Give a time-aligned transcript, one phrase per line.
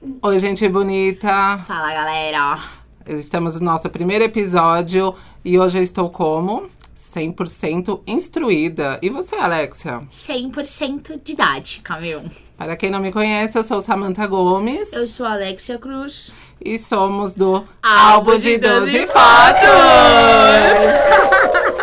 [0.00, 1.58] Oi, gente bonita.
[1.66, 2.58] Fala, galera.
[3.06, 8.98] Estamos no nosso primeiro episódio e hoje eu estou como 100% instruída.
[9.00, 10.02] E você, Alexia?
[10.10, 12.24] 100% didática, meu.
[12.58, 14.92] Para quem não me conhece, eu sou Samantha Gomes.
[14.92, 16.30] Eu sou Alexia Cruz.
[16.60, 19.66] E somos do Álbum de 12 Fatos!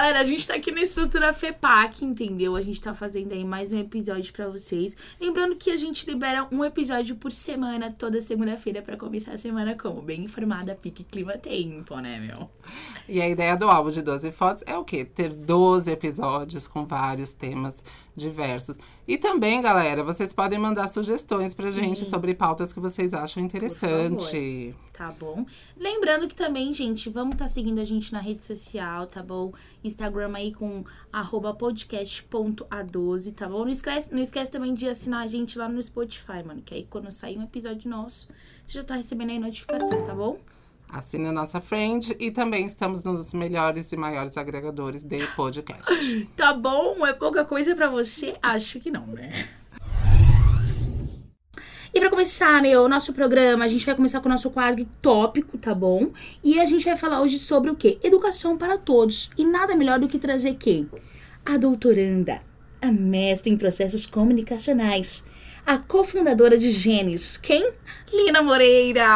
[0.00, 2.56] Galera, a gente tá aqui na estrutura FEPAC, entendeu?
[2.56, 4.96] A gente tá fazendo aí mais um episódio pra vocês.
[5.20, 9.76] Lembrando que a gente libera um episódio por semana, toda segunda-feira, pra começar a semana
[9.76, 10.00] como?
[10.00, 12.48] Bem informada, pique clima tempo, né, meu?
[13.06, 15.04] E a ideia do álbum de 12 fotos é o quê?
[15.04, 17.84] Ter 12 episódios com vários temas
[18.20, 18.78] diversos.
[19.08, 21.80] E também, galera, vocês podem mandar sugestões pra Sim.
[21.82, 24.74] gente sobre pautas que vocês acham interessante.
[24.92, 25.46] Tá bom?
[25.76, 29.52] Lembrando que também, gente, vamos estar seguindo a gente na rede social, tá bom?
[29.82, 33.64] Instagram aí com arroba podcast.a12, tá bom?
[33.64, 36.62] Não esquece, não esquece também de assinar a gente lá no Spotify, mano.
[36.62, 38.28] Que aí quando sair um episódio nosso,
[38.64, 40.38] você já tá recebendo aí notificação, tá bom?
[40.92, 46.28] Assine a nossa friend e também estamos nos melhores e maiores agregadores de podcast.
[46.36, 47.06] Tá bom?
[47.06, 48.34] É pouca coisa pra você?
[48.42, 49.48] Acho que não, né?
[51.92, 55.58] E pra começar, meu, nosso programa, a gente vai começar com o nosso quadro tópico,
[55.58, 56.10] tá bom?
[56.42, 57.98] E a gente vai falar hoje sobre o quê?
[58.02, 59.28] Educação para todos.
[59.36, 60.88] E nada melhor do que trazer quem?
[61.44, 62.42] A doutoranda,
[62.80, 65.24] a mestre em processos comunicacionais,
[65.66, 67.36] a cofundadora de Gênios.
[67.36, 67.70] Quem?
[68.12, 69.06] Lina Moreira!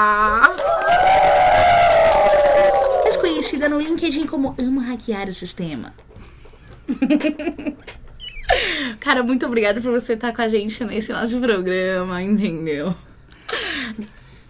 [3.02, 5.94] Mais conhecida no LinkedIn como Amo Hackear o Sistema.
[9.00, 12.94] Cara, muito obrigada por você estar com a gente nesse nosso programa, entendeu?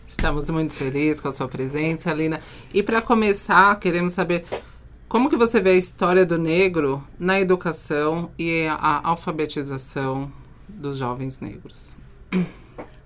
[0.06, 2.40] Estamos muito felizes com a sua presença, Lina.
[2.72, 4.44] E para começar, queremos saber
[5.08, 10.32] como que você vê a história do negro na educação e a alfabetização
[10.74, 11.96] dos jovens negros.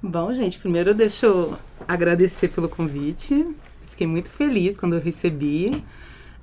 [0.02, 3.46] Bom, gente, primeiro deixa eu agradecer pelo convite.
[3.86, 5.82] Fiquei muito feliz quando eu recebi.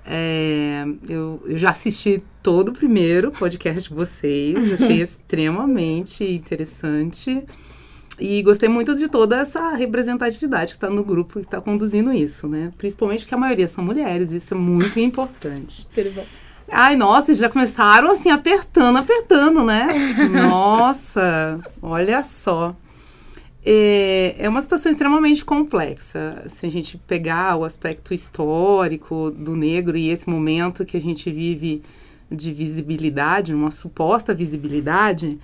[0.06, 7.44] É, eu, eu já assisti todo o primeiro podcast de vocês, achei extremamente interessante.
[8.20, 12.48] E gostei muito de toda essa representatividade que está no grupo que está conduzindo isso,
[12.48, 12.72] né?
[12.78, 15.88] Principalmente porque a maioria são mulheres, isso é muito importante.
[15.94, 16.26] Tudo bom?
[16.71, 19.87] Ai, nossa, já começaram assim, apertando, apertando, né?
[20.33, 22.76] Nossa, olha só.
[23.64, 26.43] É, é uma situação extremamente complexa.
[26.48, 31.31] Se a gente pegar o aspecto histórico do negro e esse momento que a gente
[31.31, 31.81] vive
[32.31, 35.39] de visibilidade, uma suposta visibilidade,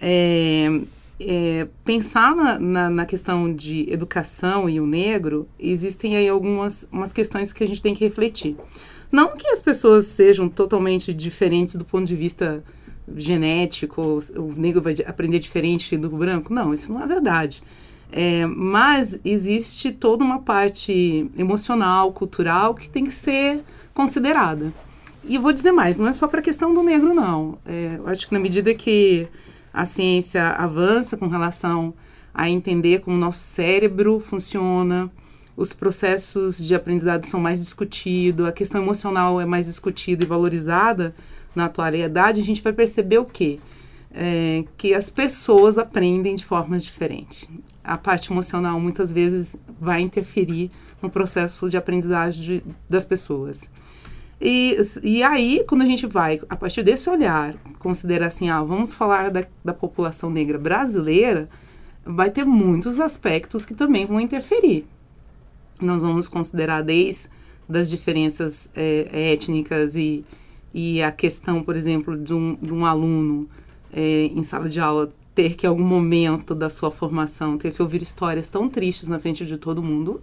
[0.00, 0.80] é,
[1.20, 7.12] é, pensar na, na, na, questão de educação e o negro, existem aí algumas umas
[7.12, 8.56] questões que a gente tem que refletir.
[9.12, 12.64] Não que as pessoas sejam totalmente diferentes do ponto de vista
[13.14, 16.52] genético, o negro vai aprender diferente do branco.
[16.52, 17.62] Não, isso não é verdade.
[18.10, 23.62] É, mas existe toda uma parte emocional, cultural, que tem que ser
[23.92, 24.72] considerada.
[25.24, 27.58] E vou dizer mais, não é só para a questão do negro, não.
[27.66, 29.28] É, eu acho que na medida que
[29.72, 31.94] a ciência avança com relação
[32.34, 35.10] a entender como o nosso cérebro funciona,
[35.56, 41.14] os processos de aprendizado são mais discutidos, a questão emocional é mais discutida e valorizada
[41.54, 43.60] na atualidade, a gente vai perceber o quê?
[44.14, 47.48] É, que as pessoas aprendem de formas diferentes.
[47.82, 50.70] A parte emocional muitas vezes vai interferir
[51.00, 53.68] no processo de aprendizagem de, das pessoas.
[54.40, 58.94] E, e aí, quando a gente vai, a partir desse olhar, considerar assim, ah, vamos
[58.94, 61.48] falar da, da população negra brasileira,
[62.04, 64.84] vai ter muitos aspectos que também vão interferir.
[65.84, 67.28] Nós vamos considerar desde
[67.68, 70.24] das diferenças é, étnicas e,
[70.74, 73.48] e a questão, por exemplo, de um, de um aluno
[73.92, 77.80] é, em sala de aula ter que, em algum momento da sua formação, ter que
[77.80, 80.20] ouvir histórias tão tristes na frente de todo mundo,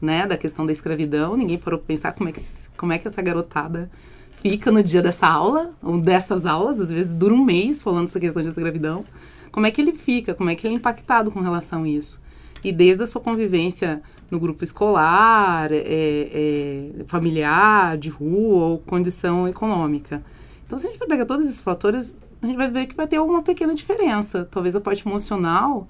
[0.00, 0.26] né?
[0.26, 1.36] Da questão da escravidão.
[1.36, 2.40] Ninguém parou para pensar como é, que,
[2.76, 3.90] como é que essa garotada
[4.30, 8.20] fica no dia dessa aula, ou dessas aulas, às vezes dura um mês falando essa
[8.20, 9.04] questão de escravidão.
[9.50, 10.34] Como é que ele fica?
[10.34, 12.18] Como é que ele é impactado com relação a isso?
[12.62, 19.48] E desde a sua convivência no grupo escolar, é, é, familiar, de rua ou condição
[19.48, 20.22] econômica.
[20.66, 23.16] Então, se a gente pegar todos esses fatores, a gente vai ver que vai ter
[23.16, 24.46] alguma pequena diferença.
[24.50, 25.88] Talvez a parte emocional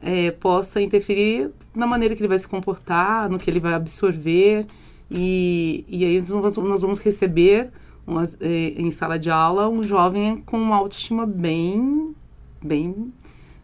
[0.00, 4.66] é, possa interferir na maneira que ele vai se comportar, no que ele vai absorver.
[5.10, 7.70] E, e aí nós, nós vamos receber
[8.06, 12.14] umas, é, em sala de aula um jovem com uma autoestima bem,
[12.62, 13.12] bem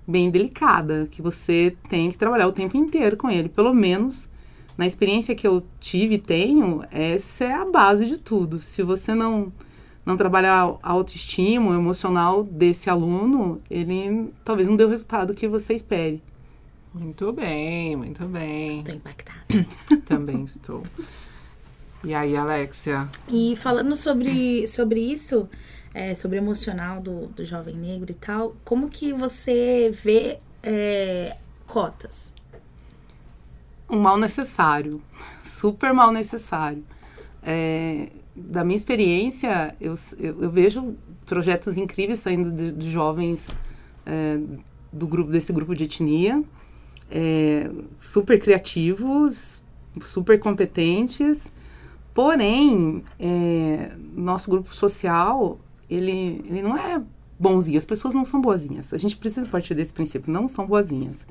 [0.06, 3.48] bem delicada, que você tem que trabalhar o tempo inteiro com ele.
[3.48, 4.28] Pelo menos,
[4.78, 8.58] na experiência que eu tive e tenho, essa é a base de tudo.
[8.58, 9.52] Se você não,
[10.04, 15.48] não trabalhar a autoestima, o emocional desse aluno, ele talvez não dê o resultado que
[15.48, 16.22] você espere.
[16.94, 18.82] Muito bem, muito bem.
[18.82, 19.44] Tô impactada.
[20.06, 20.82] Também estou.
[22.02, 23.08] E aí, Alexia?
[23.28, 25.48] E falando sobre, sobre isso,
[25.96, 31.34] é, sobre o emocional do, do jovem negro e tal, como que você vê é,
[31.66, 32.34] cotas?
[33.88, 35.00] Um mal necessário,
[35.42, 36.84] super mal necessário.
[37.42, 40.94] É, da minha experiência, eu, eu, eu, vejo
[41.24, 43.48] projetos incríveis saindo de, de jovens
[44.04, 44.38] é,
[44.92, 46.44] do grupo desse grupo de etnia,
[47.10, 49.62] é, super criativos,
[50.02, 51.50] super competentes.
[52.12, 55.58] Porém, é, nosso grupo social,
[55.88, 57.02] ele, ele não é
[57.38, 57.78] bonzinho.
[57.78, 58.92] As pessoas não são boazinhas.
[58.92, 60.32] A gente precisa partir desse princípio.
[60.32, 61.26] Não são boazinhas.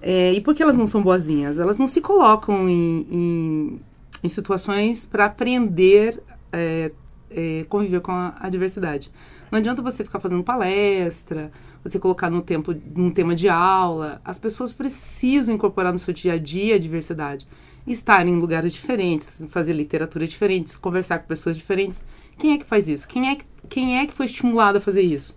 [0.00, 1.58] É, e por que elas não são boazinhas?
[1.58, 3.80] Elas não se colocam em, em,
[4.22, 6.92] em situações para aprender, é,
[7.30, 9.10] é, conviver com a, a diversidade.
[9.50, 11.50] Não adianta você ficar fazendo palestra,
[11.82, 14.20] você colocar no tempo, num tema de aula.
[14.24, 17.46] As pessoas precisam incorporar no seu dia a dia a diversidade.
[17.86, 22.02] Estar em lugares diferentes, fazer literatura diferente, conversar com pessoas diferentes.
[22.36, 23.06] Quem é que faz isso?
[23.06, 25.34] Quem é que, quem é que foi estimulado a fazer isso?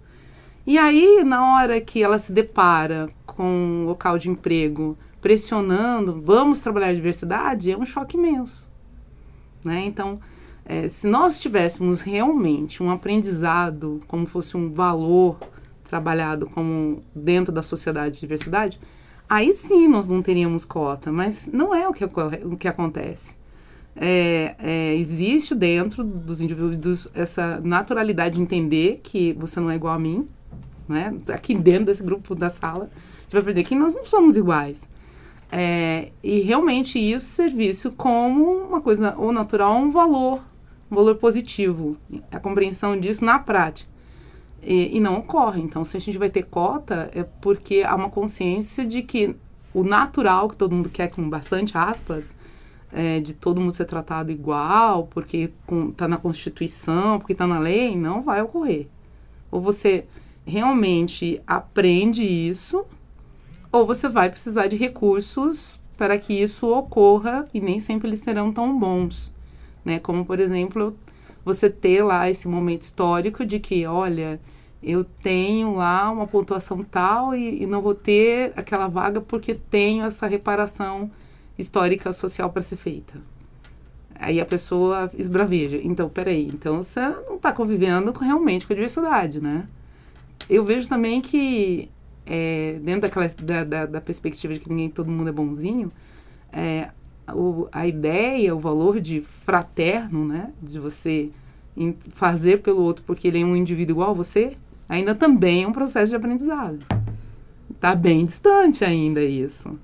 [0.65, 6.59] E aí, na hora que ela se depara com um local de emprego pressionando, vamos
[6.59, 8.69] trabalhar a diversidade, é um choque imenso.
[9.63, 9.85] Né?
[9.85, 10.19] Então,
[10.65, 15.39] é, se nós tivéssemos realmente um aprendizado como fosse um valor
[15.87, 18.79] trabalhado como dentro da sociedade de diversidade,
[19.29, 23.35] aí sim nós não teríamos cota, mas não é o que, o que acontece.
[23.99, 29.95] É, é, existe dentro dos indivíduos essa naturalidade de entender que você não é igual
[29.95, 30.27] a mim,
[30.87, 31.13] né?
[31.33, 34.85] Aqui dentro desse grupo da sala, a gente vai perceber que nós não somos iguais.
[35.51, 40.41] É, e realmente isso serviço como uma coisa ou natural um valor,
[40.91, 41.97] um valor positivo.
[42.31, 43.89] A compreensão disso na prática.
[44.61, 45.61] E, e, não ocorre.
[45.61, 49.35] Então, se a gente vai ter cota, é porque há uma consciência de que
[49.73, 52.33] o natural, que todo mundo quer, com bastante aspas,
[52.91, 55.51] é, de todo mundo ser tratado igual, porque
[55.91, 58.87] está na Constituição, porque está na lei, não vai ocorrer.
[59.51, 60.05] Ou você
[60.45, 62.85] realmente aprende isso,
[63.71, 68.51] ou você vai precisar de recursos para que isso ocorra, e nem sempre eles serão
[68.51, 69.31] tão bons.
[69.83, 69.99] Né?
[69.99, 70.95] Como, por exemplo,
[71.43, 74.39] você ter lá esse momento histórico de que, olha,
[74.81, 80.05] eu tenho lá uma pontuação tal e, e não vou ter aquela vaga porque tenho
[80.05, 81.09] essa reparação
[81.57, 83.13] histórica social para ser feita.
[84.19, 85.79] Aí a pessoa esbraveja.
[85.83, 89.67] Então, peraí, então você não está convivendo com, realmente com a diversidade, né?
[90.49, 91.89] Eu vejo também que,
[92.25, 95.91] é, dentro daquela, da, da, da, perspectiva de que ninguém, todo mundo é bonzinho,
[96.51, 96.89] é,
[97.33, 100.51] o, a ideia, o valor de fraterno, né?
[100.61, 101.29] De você
[102.13, 104.57] fazer pelo outro porque ele é um indivíduo igual a você,
[104.89, 106.79] ainda também é um processo de aprendizado.
[107.69, 109.77] Está bem distante ainda isso.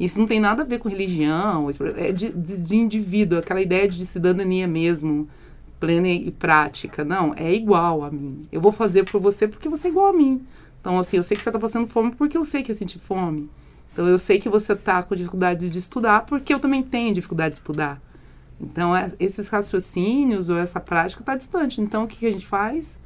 [0.00, 1.68] Isso não tem nada a ver com religião,
[1.98, 5.28] é de, de, de indivíduo, aquela ideia de cidadania mesmo,
[5.78, 7.04] plena e prática.
[7.04, 8.48] Não, é igual a mim.
[8.50, 10.42] Eu vou fazer por você porque você é igual a mim.
[10.80, 12.98] Então, assim, eu sei que você está passando fome porque eu sei que eu senti
[12.98, 13.50] fome.
[13.92, 17.50] Então, eu sei que você está com dificuldade de estudar porque eu também tenho dificuldade
[17.50, 18.00] de estudar.
[18.58, 21.78] Então, é, esses raciocínios ou essa prática está distante.
[21.78, 22.98] Então, o que, que a gente faz?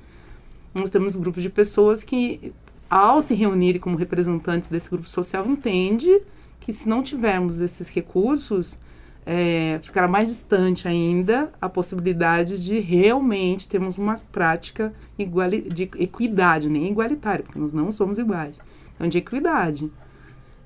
[0.73, 2.53] Nós temos um grupo de pessoas que,
[2.89, 6.23] ao se reunirem como representantes desse grupo social, entende
[6.65, 8.79] que se não tivermos esses recursos,
[9.27, 16.71] é, ficará mais distante ainda a possibilidade de realmente termos uma prática iguali de equidade,
[16.71, 18.59] nem igualitária, porque nós não somos iguais.
[18.95, 19.93] Então, de equidade.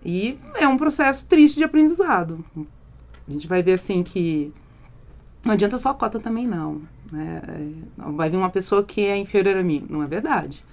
[0.04, 2.44] E é um processo triste de aprendizado.
[3.26, 4.52] A gente vai ver assim que
[5.44, 6.80] não adianta só cota também, não.
[7.10, 7.42] Né?
[7.98, 9.84] É, vai vir uma pessoa que é inferior a mim.
[9.90, 10.64] Não é verdade.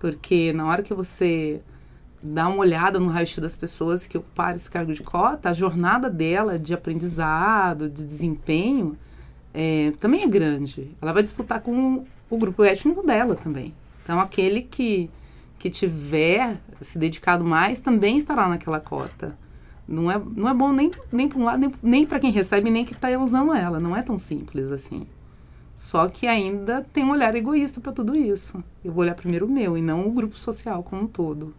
[0.00, 1.62] Porque na hora que você
[2.24, 6.08] dá uma olhada no raio-x das pessoas que ocuparam esse cargo de cota, a jornada
[6.08, 8.96] dela de aprendizado, de desempenho,
[9.52, 10.96] é, também é grande.
[11.02, 13.74] Ela vai disputar com o grupo étnico dela também.
[14.02, 15.10] Então, aquele que,
[15.58, 19.36] que tiver se dedicado mais também estará naquela cota.
[19.86, 22.70] Não é, não é bom nem, nem para um lado, nem, nem para quem recebe,
[22.70, 23.78] nem que está usando ela.
[23.78, 25.06] Não é tão simples assim.
[25.76, 28.64] Só que ainda tem um olhar egoísta para tudo isso.
[28.82, 31.54] Eu vou olhar primeiro o meu e não o grupo social como um todo.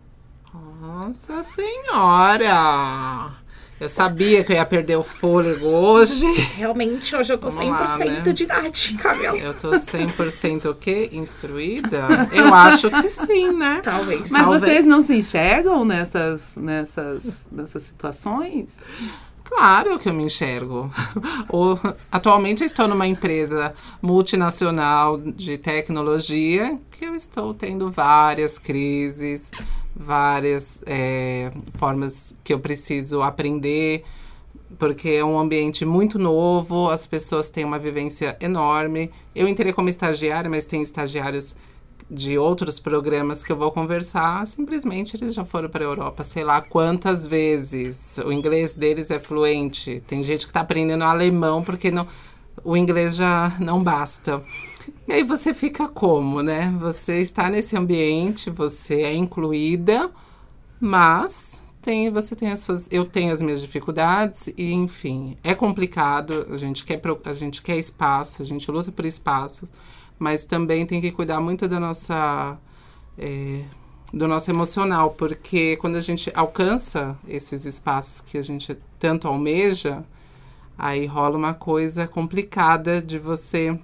[0.82, 3.34] Nossa Senhora!
[3.78, 6.26] Eu sabia que eu ia perder o fôlego hoje.
[6.56, 8.70] Realmente, hoje eu tô Vamos 100% lá, né?
[8.70, 9.38] de Camila.
[9.38, 11.10] Eu tô 100% o quê?
[11.12, 12.08] Instruída?
[12.32, 13.82] Eu acho que sim, né?
[13.84, 14.32] Talvez.
[14.32, 14.64] Mas Talvez.
[14.64, 18.78] vocês não se enxergam nessas, nessas, nessas situações?
[19.44, 20.90] Claro que eu me enxergo.
[21.50, 21.78] O,
[22.12, 29.52] atualmente eu estou numa empresa multinacional de tecnologia que eu estou tendo várias crises
[29.96, 34.04] várias é, formas que eu preciso aprender,
[34.78, 39.10] porque é um ambiente muito novo, as pessoas têm uma vivência enorme.
[39.34, 41.56] Eu entrei como estagiária, mas tem estagiários
[42.10, 46.44] de outros programas que eu vou conversar, simplesmente eles já foram para a Europa, sei
[46.44, 48.20] lá quantas vezes.
[48.24, 50.04] O inglês deles é fluente.
[50.06, 52.08] Tem gente que está aprendendo alemão porque não,
[52.64, 54.44] o inglês já não basta.
[55.08, 56.74] E aí você fica como, né?
[56.80, 60.12] Você está nesse ambiente, você é incluída,
[60.80, 66.48] mas tem, você tem as suas, eu tenho as minhas dificuldades e enfim, é complicado.
[66.50, 69.68] A gente quer, a gente quer espaço, a gente luta por espaço
[70.18, 72.58] mas também tem que cuidar muito da nossa
[73.18, 73.64] é,
[74.14, 80.04] do nosso emocional, porque quando a gente alcança esses espaços que a gente tanto almeja,
[80.78, 83.78] aí rola uma coisa complicada de você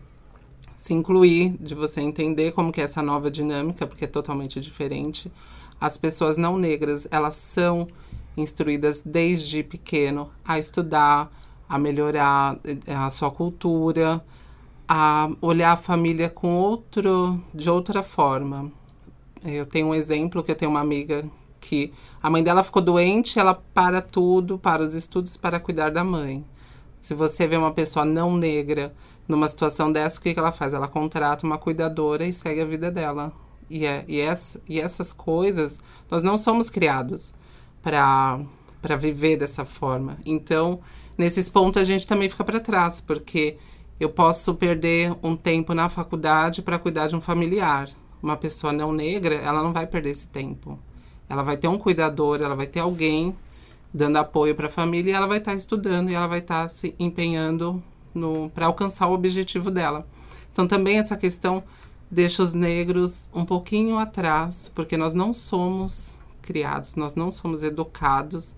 [0.82, 5.32] se incluir, de você entender como que é essa nova dinâmica, porque é totalmente diferente.
[5.80, 7.88] As pessoas não negras, elas são
[8.36, 11.32] instruídas desde pequeno a estudar,
[11.70, 14.26] a melhorar eh, a sua cultura,
[14.88, 18.72] a olhar a família com outro, de outra forma.
[19.46, 21.24] Eu tenho um exemplo que eu tenho uma amiga
[21.60, 26.04] que a mãe dela ficou doente, ela para tudo, para os estudos para cuidar da
[26.04, 26.44] mãe.
[27.00, 28.92] Se você vê uma pessoa não negra
[29.32, 30.74] numa situação dessa, o que, que ela faz?
[30.74, 33.32] Ela contrata uma cuidadora e segue a vida dela.
[33.70, 37.34] E, é, e, essa, e essas coisas, nós não somos criados
[37.82, 40.18] para viver dessa forma.
[40.26, 40.82] Então,
[41.18, 43.58] nesses pontos, a gente também fica para trás, porque
[44.00, 47.90] eu posso perder um tempo na faculdade para cuidar de um familiar.
[48.22, 50.78] Uma pessoa não negra, ela não vai perder esse tempo.
[51.30, 53.36] Ela vai ter um cuidador, ela vai ter alguém
[53.94, 56.64] dando apoio para a família e ela vai estar tá estudando e ela vai estar
[56.64, 57.82] tá se empenhando
[58.54, 60.08] para alcançar o objetivo dela.
[60.52, 61.64] Então, também essa questão
[62.10, 68.54] deixa os negros um pouquinho atrás, porque nós não somos criados, nós não somos educados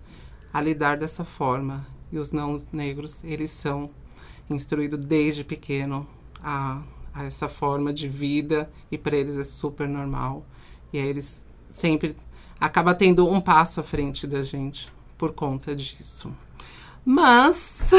[0.52, 1.86] a lidar dessa forma.
[2.12, 3.90] E os não negros, eles são
[4.50, 6.08] instruído desde pequeno
[6.44, 6.82] a,
[7.14, 10.46] a essa forma de vida e para eles é super normal.
[10.92, 12.16] E aí eles sempre
[12.60, 16.36] acaba tendo um passo à frente da gente por conta disso.
[17.06, 17.92] Mas.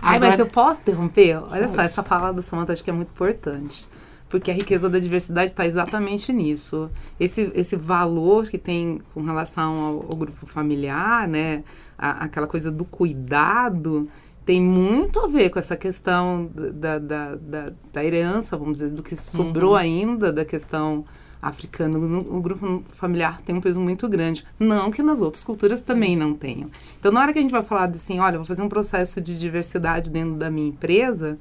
[0.00, 0.30] Ai, agora...
[0.30, 1.36] mas eu posso interromper?
[1.36, 1.72] Olha Pode.
[1.72, 3.88] só, essa fala do Samanta acho que é muito importante.
[4.28, 6.90] Porque a riqueza da diversidade está exatamente nisso.
[7.20, 11.62] Esse, esse valor que tem com relação ao, ao grupo familiar, né?
[11.98, 14.08] A, aquela coisa do cuidado,
[14.44, 19.02] tem muito a ver com essa questão da, da, da, da herança, vamos dizer, do
[19.02, 19.76] que sobrou uhum.
[19.76, 21.04] ainda da questão
[21.42, 21.98] africana.
[21.98, 24.44] O, grupo familiar tem um peso muito grande.
[24.60, 26.70] Não que nas outras culturas também não tenham.
[27.00, 29.20] Então, na hora que a gente vai falar de assim, olha, vou fazer um processo
[29.20, 31.36] de diversidade dentro da minha empresa,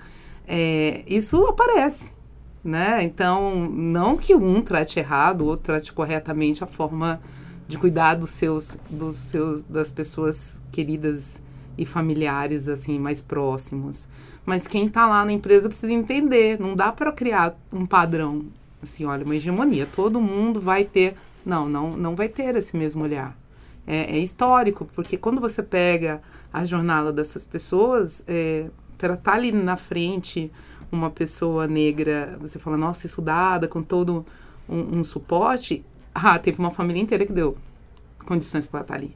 [0.48, 2.12] é, isso aparece.
[2.64, 3.04] Né?
[3.04, 7.22] Então, não que um trate errado, o outro trate corretamente a forma
[7.68, 11.42] de cuidar dos seus, dos seus, das pessoas queridas
[11.78, 14.08] e familiares assim mais próximos.
[14.46, 18.46] Mas quem está lá na empresa precisa entender, não dá para criar um padrão
[18.82, 23.04] assim, olha, uma hegemonia, todo mundo vai ter, não, não, não vai ter esse mesmo
[23.04, 23.38] olhar.
[23.86, 26.22] É, é histórico, porque quando você pega
[26.54, 30.52] a jornada dessas pessoas, é, para estar tá ali na frente
[30.92, 34.26] uma pessoa negra, você fala, nossa, estudada, com todo
[34.68, 35.84] um, um suporte,
[36.14, 37.58] ah, teve uma família inteira que deu
[38.26, 39.16] condições para estar tá ali.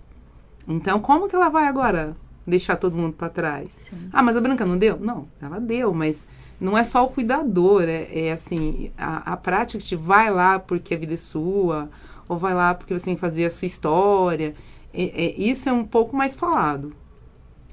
[0.68, 3.72] Então, como que ela vai agora deixar todo mundo para trás.
[3.90, 4.10] Sim.
[4.14, 5.00] Ah, mas a Branca não deu?
[5.00, 6.28] Não, ela deu, mas
[6.60, 10.94] não é só o cuidador, é, é assim, a, a prática que vai lá porque
[10.94, 11.90] a vida é sua,
[12.28, 14.56] ou vai lá porque você tem que fazer a sua história.
[14.94, 16.96] É, é, isso é um pouco mais falado.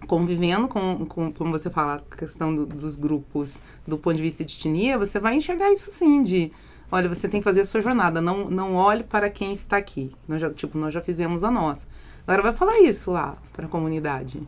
[0.07, 4.45] Convivendo com, com como você fala, a questão do, dos grupos do ponto de vista
[4.45, 6.51] de etnia, você vai enxergar isso sim, de
[6.91, 10.13] olha, você tem que fazer a sua jornada, não, não olhe para quem está aqui.
[10.29, 11.87] Nós já, tipo, nós já fizemos a nossa.
[12.27, 14.43] Agora vai falar isso lá para a comunidade.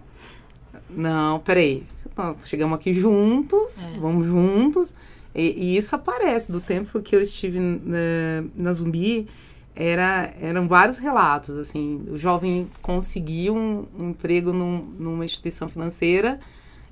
[0.96, 1.84] Não, peraí.
[2.42, 3.98] Chegamos aqui juntos, é.
[3.98, 4.94] vamos juntos.
[5.34, 9.28] E, e, isso aparece do tempo que eu estive na, na Zumbi.
[9.76, 12.04] Era, eram vários relatos, assim.
[12.08, 16.38] O jovem conseguiu um, um emprego num, numa instituição financeira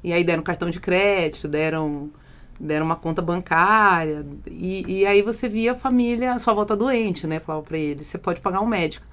[0.03, 2.11] e aí deram cartão de crédito, deram
[2.59, 4.25] deram uma conta bancária.
[4.49, 7.41] E, e aí você via a família, sua volta doente, né?
[7.41, 9.05] Falava para ele, você pode pagar um médico.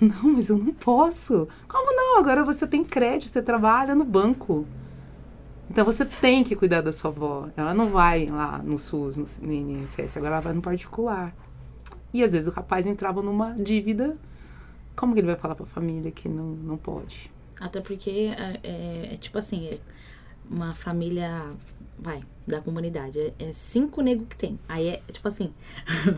[0.00, 1.48] Não, mas eu não posso.
[1.66, 2.18] Como não?
[2.18, 4.66] Agora você tem crédito, você trabalha no banco.
[5.70, 7.48] Então você tem que cuidar da sua avó.
[7.56, 11.34] Ela não vai lá no SUS, no INSS, agora ela vai no particular.
[12.12, 14.16] E às vezes o rapaz entrava numa dívida.
[14.96, 17.30] Como que ele vai falar para a família que não, não pode?
[17.60, 19.78] Até porque é, é, é tipo assim, é
[20.50, 21.52] uma família,
[21.98, 23.18] vai, da comunidade.
[23.20, 24.58] É, é cinco negros que tem.
[24.68, 25.52] Aí é tipo assim,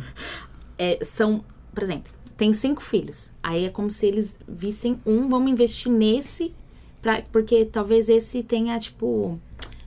[0.78, 1.44] é, são,
[1.74, 3.30] por exemplo, tem cinco filhos.
[3.42, 6.54] Aí é como se eles vissem um, vamos investir nesse,
[7.02, 9.38] pra, porque talvez esse tenha, tipo.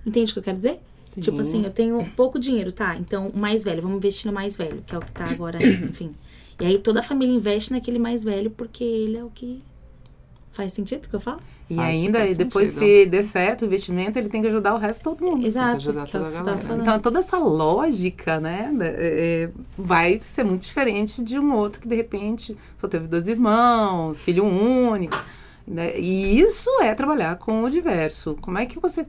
[0.06, 0.80] Entende o que eu quero dizer?
[1.02, 1.22] Sim.
[1.22, 2.96] Tipo assim, eu tenho pouco dinheiro, tá?
[2.96, 5.58] Então, o mais velho, vamos investir no mais velho, que é o que tá agora,
[5.66, 6.12] enfim.
[6.62, 9.60] E aí toda a família investe naquele mais velho, porque ele é o que.
[10.54, 11.40] Faz sentido o que eu falo?
[11.68, 12.86] E Faz ainda, e depois, sentido.
[12.86, 15.46] se der certo o investimento, ele tem que ajudar o resto de todo mundo.
[15.48, 16.82] Exato, é toda.
[16.82, 21.88] Então, toda essa lógica, né, é, é, vai ser muito diferente de um outro que,
[21.88, 25.18] de repente, só teve dois irmãos, filho único.
[25.68, 26.00] né?
[26.00, 28.38] E isso é trabalhar com o diverso.
[28.40, 29.08] Como é que você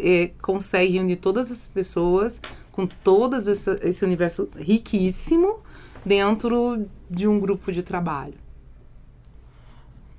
[0.00, 2.40] é, consegue reunir todas essas pessoas
[2.72, 5.60] com todo esse universo riquíssimo
[6.04, 8.42] dentro de um grupo de trabalho?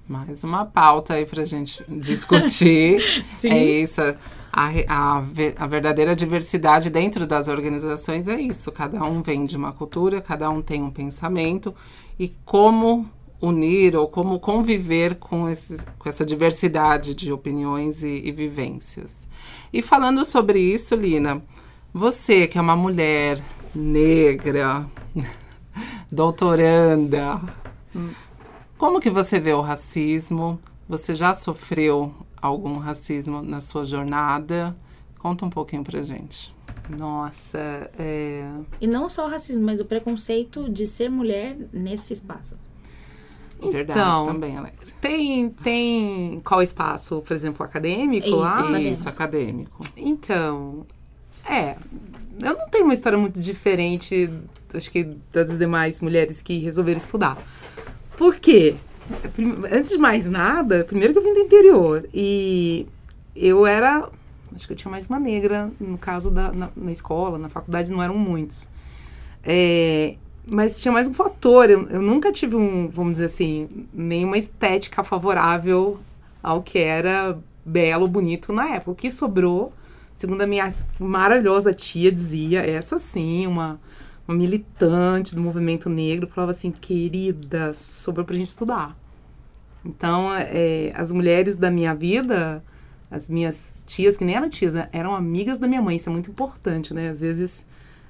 [0.08, 3.02] Mais uma pauta aí pra gente discutir.
[3.28, 3.50] Sim.
[3.50, 4.02] É isso.
[4.54, 8.72] A, a, a verdadeira diversidade dentro das organizações é isso.
[8.72, 11.74] Cada um vem de uma cultura, cada um tem um pensamento.
[12.20, 13.10] E como
[13.42, 19.28] unir ou como conviver com, esse, com essa diversidade de opiniões e, e vivências.
[19.74, 21.42] E falando sobre isso, Lina,
[21.94, 23.42] você que é uma mulher
[23.74, 24.86] negra,
[26.12, 27.42] doutoranda,
[28.86, 30.60] como que você vê o racismo?
[30.88, 34.76] Você já sofreu algum racismo na sua jornada?
[35.18, 36.54] Conta um pouquinho pra gente.
[36.96, 38.48] Nossa, é,
[38.80, 42.54] E não só o racismo, mas o preconceito de ser mulher nesse espaço.
[43.60, 44.94] Verdade Então, também, Alex.
[45.02, 48.80] Tem, tem qual espaço, por exemplo, acadêmico Isso, lá?
[48.80, 49.84] Isso, acadêmico.
[49.98, 50.86] Então,
[51.44, 51.76] é.
[52.40, 54.30] Eu não tenho uma história muito diferente,
[54.72, 57.36] acho que das demais mulheres que resolveram estudar.
[58.18, 58.76] Por quê?
[59.72, 62.08] Antes de mais nada, primeiro que eu vim do interior.
[62.14, 62.88] E
[63.36, 64.10] eu era.
[64.56, 67.92] Acho que eu tinha mais uma negra, no caso da, na, na escola, na faculdade
[67.92, 68.70] não eram muitos.
[69.44, 70.16] É,
[70.48, 71.70] mas tinha mais um fator.
[71.70, 76.00] Eu, eu nunca tive um, vamos dizer assim, nenhuma estética favorável
[76.42, 78.92] ao que era belo, bonito na época.
[78.92, 79.74] O que sobrou,
[80.16, 83.80] segundo a minha maravilhosa tia dizia, essa sim, uma,
[84.28, 88.98] uma militante do movimento negro, falava assim, querida, sobrou pra gente estudar.
[89.86, 92.64] Então, é, as mulheres da minha vida,
[93.10, 96.12] as minhas tias, que nem eram tias, né, eram amigas da minha mãe, isso é
[96.12, 97.10] muito importante, né?
[97.10, 97.66] Às vezes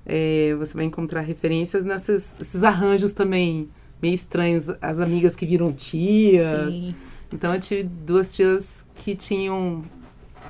[0.05, 3.69] é, você vai encontrar referências nesses esses arranjos também
[4.01, 6.73] meio estranhos, as amigas que viram tias.
[6.73, 6.95] Sim.
[7.33, 9.83] Então eu tive duas tias que tinham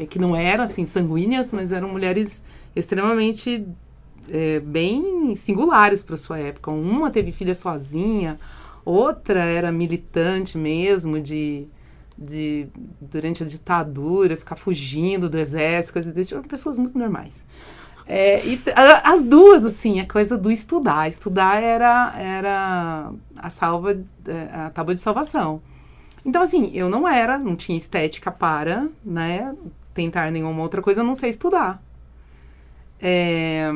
[0.09, 2.43] que não eram assim sanguíneas, mas eram mulheres
[2.75, 3.65] extremamente
[4.29, 6.71] eh, bem singulares para sua época.
[6.71, 8.37] Uma teve filha sozinha,
[8.83, 11.67] outra era militante mesmo de
[12.17, 12.67] de
[13.01, 17.33] durante a ditadura ficar fugindo do exército, coisas desse tipo, pessoas muito normais.
[18.07, 18.61] É, e
[19.03, 21.09] as duas, assim, a coisa do estudar.
[21.09, 25.61] Estudar era, era a salva, eh, a tábua de salvação.
[26.23, 29.55] Então, assim, eu não era, não tinha estética para, né,
[29.93, 31.81] tentar nenhuma outra coisa, não sei estudar.
[33.01, 33.71] É,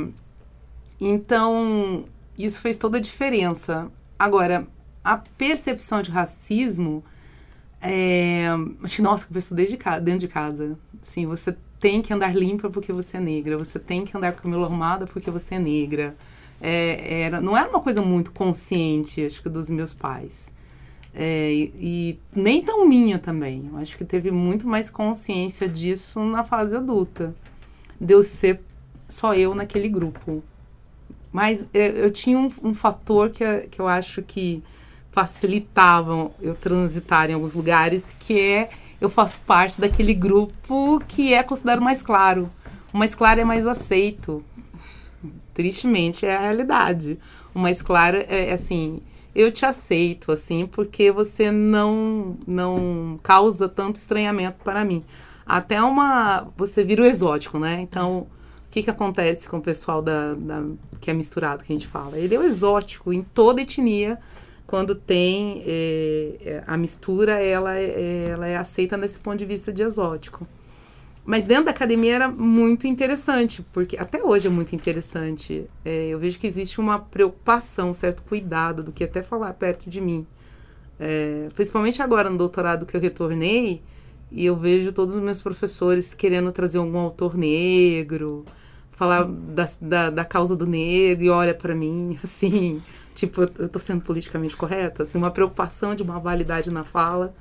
[0.99, 2.05] então,
[2.37, 3.91] isso fez toda a diferença.
[4.17, 4.67] Agora,
[5.03, 7.03] a percepção de racismo,
[7.81, 8.49] é,
[8.99, 10.77] nossa, que eu estudei de dentro de casa.
[11.01, 14.39] Sim, você tem que andar limpa porque você é negra, você tem que andar com
[14.39, 16.15] o cabelo arrumado porque você é negra.
[16.61, 20.51] É, era, não era uma coisa muito consciente, acho que, dos meus pais.
[21.13, 23.69] É, e, e nem tão minha também.
[23.71, 27.33] Eu acho que teve muito mais consciência disso na fase adulta.
[27.99, 28.61] De eu ser
[29.07, 30.43] só eu naquele grupo.
[31.31, 34.63] Mas é, eu tinha um, um fator que, é- que eu acho que
[35.11, 38.69] facilitava eu transitar em alguns lugares, que é
[39.01, 42.49] eu faço parte daquele grupo que é considerado mais claro.
[42.93, 44.43] O mais claro é mais aceito.
[45.53, 47.17] Tristemente é a realidade.
[47.53, 49.01] O mais claro é assim,
[49.35, 55.03] eu te aceito assim, porque você não não causa tanto estranhamento para mim.
[55.45, 57.79] Até uma você vira o exótico, né?
[57.81, 58.27] Então,
[58.69, 60.63] o que que acontece com o pessoal da, da
[61.01, 62.17] que é misturado que a gente fala?
[62.17, 64.19] Ele é o exótico em toda etnia
[64.67, 69.81] quando tem eh, a mistura, ela, é- ela é aceita nesse ponto de vista de
[69.81, 70.45] exótico.
[71.25, 75.65] Mas dentro da academia era muito interessante, porque até hoje é muito interessante.
[75.83, 79.89] É, eu vejo que existe uma preocupação, um certo cuidado do que até falar perto
[79.89, 80.25] de mim.
[80.99, 83.81] É, principalmente agora no doutorado que eu retornei,
[84.31, 88.45] e eu vejo todos os meus professores querendo trazer algum autor negro,
[88.91, 92.81] falar da, da, da causa do negro, e olha para mim, assim,
[93.15, 97.33] tipo, eu, tô sendo politicamente correta, assim, uma preocupação de uma validade na fala.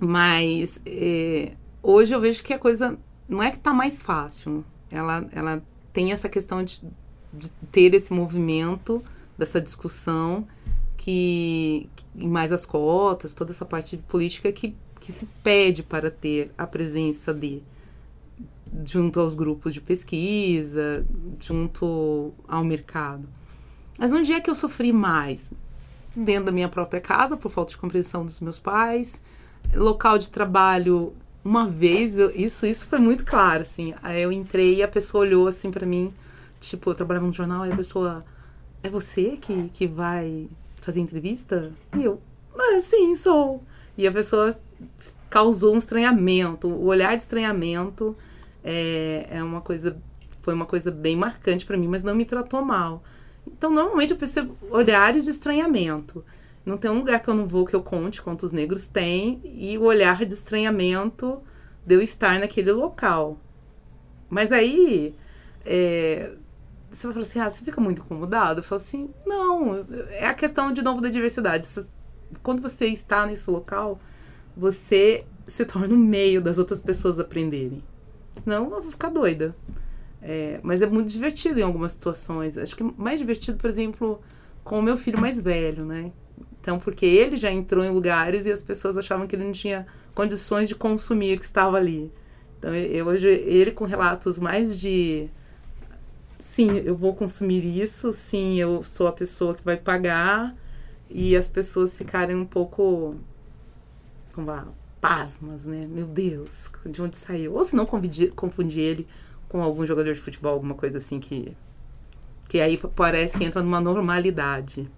[0.00, 2.98] Mas é, hoje eu vejo que a coisa
[3.28, 4.64] não é que tá mais fácil.
[4.90, 6.82] Ela, ela tem essa questão de,
[7.32, 9.02] de ter esse movimento,
[9.38, 10.46] dessa discussão,
[10.96, 14.74] que, que mais as cotas, toda essa parte política que,
[15.04, 17.62] que se pede para ter a presença de
[18.84, 21.06] junto aos grupos de pesquisa,
[21.38, 23.28] junto ao mercado.
[23.98, 25.50] Mas onde é que eu sofri mais?
[26.16, 29.20] Dentro da minha própria casa, por falta de compreensão dos meus pais,
[29.74, 31.12] local de trabalho.
[31.44, 33.92] Uma vez, eu, isso, isso foi muito claro, assim.
[34.02, 36.14] Aí eu entrei e a pessoa olhou assim para mim,
[36.58, 38.24] tipo, eu trabalhava no jornal e a pessoa,
[38.82, 41.70] é você que, que vai fazer entrevista?
[41.94, 42.22] E eu,
[42.58, 43.62] ah, sim, sou.
[43.98, 44.56] E a pessoa
[45.30, 48.16] causou um estranhamento, o olhar de estranhamento
[48.62, 50.00] é, é uma coisa,
[50.42, 53.02] foi uma coisa bem marcante para mim, mas não me tratou mal.
[53.46, 56.24] Então, normalmente eu percebo olhares de estranhamento.
[56.64, 59.76] Não tem um lugar que eu não vou que eu conte quantos negros tem e
[59.76, 61.42] o olhar de estranhamento
[61.84, 63.38] de eu estar naquele local.
[64.30, 65.14] Mas aí,
[65.66, 66.32] é,
[66.88, 68.60] você vai falar assim, ah, você fica muito incomodado?
[68.60, 71.68] Eu falo assim, não, é a questão de novo da diversidade.
[72.42, 74.00] Quando você está nesse local,
[74.56, 77.82] você se torna o meio das outras pessoas aprenderem.
[78.36, 79.54] Senão eu vou ficar doida.
[80.22, 82.56] É, mas é muito divertido em algumas situações.
[82.56, 84.20] Acho que mais divertido, por exemplo,
[84.62, 86.12] com o meu filho mais velho, né?
[86.60, 89.86] Então, porque ele já entrou em lugares e as pessoas achavam que ele não tinha
[90.14, 92.10] condições de consumir que estava ali.
[92.58, 95.28] Então, eu hoje ele com relatos mais de
[96.38, 100.56] sim, eu vou consumir isso, sim, eu sou a pessoa que vai pagar
[101.10, 103.16] e as pessoas ficarem um pouco
[104.34, 104.66] como lá,
[105.00, 105.86] pasmas, né?
[105.86, 107.54] Meu Deus, de onde saiu?
[107.54, 109.06] Ou se não confundir ele
[109.48, 111.56] com algum jogador de futebol, alguma coisa assim que
[112.48, 114.88] que aí parece que entra numa normalidade.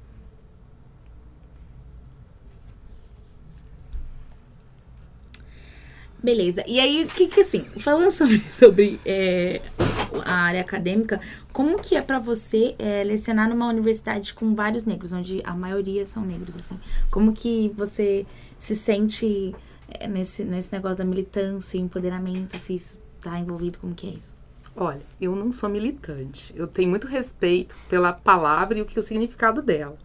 [6.23, 6.65] Beleza.
[6.67, 9.61] E aí, o que que assim, falando sobre, sobre é,
[10.25, 11.21] a área acadêmica,
[11.53, 16.05] como que é para você é, lecionar numa universidade com vários negros, onde a maioria
[16.05, 16.79] são negros, assim?
[17.11, 18.27] Como que você
[18.59, 19.55] se sente
[19.89, 24.35] é, nesse, nesse negócio da militância, empoderamento, se está envolvido, como que é isso?
[24.75, 26.53] Olha, eu não sou militante.
[26.55, 29.97] Eu tenho muito respeito pela palavra e o que é o significado dela.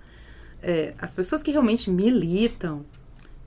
[0.62, 2.86] É, as pessoas que realmente militam,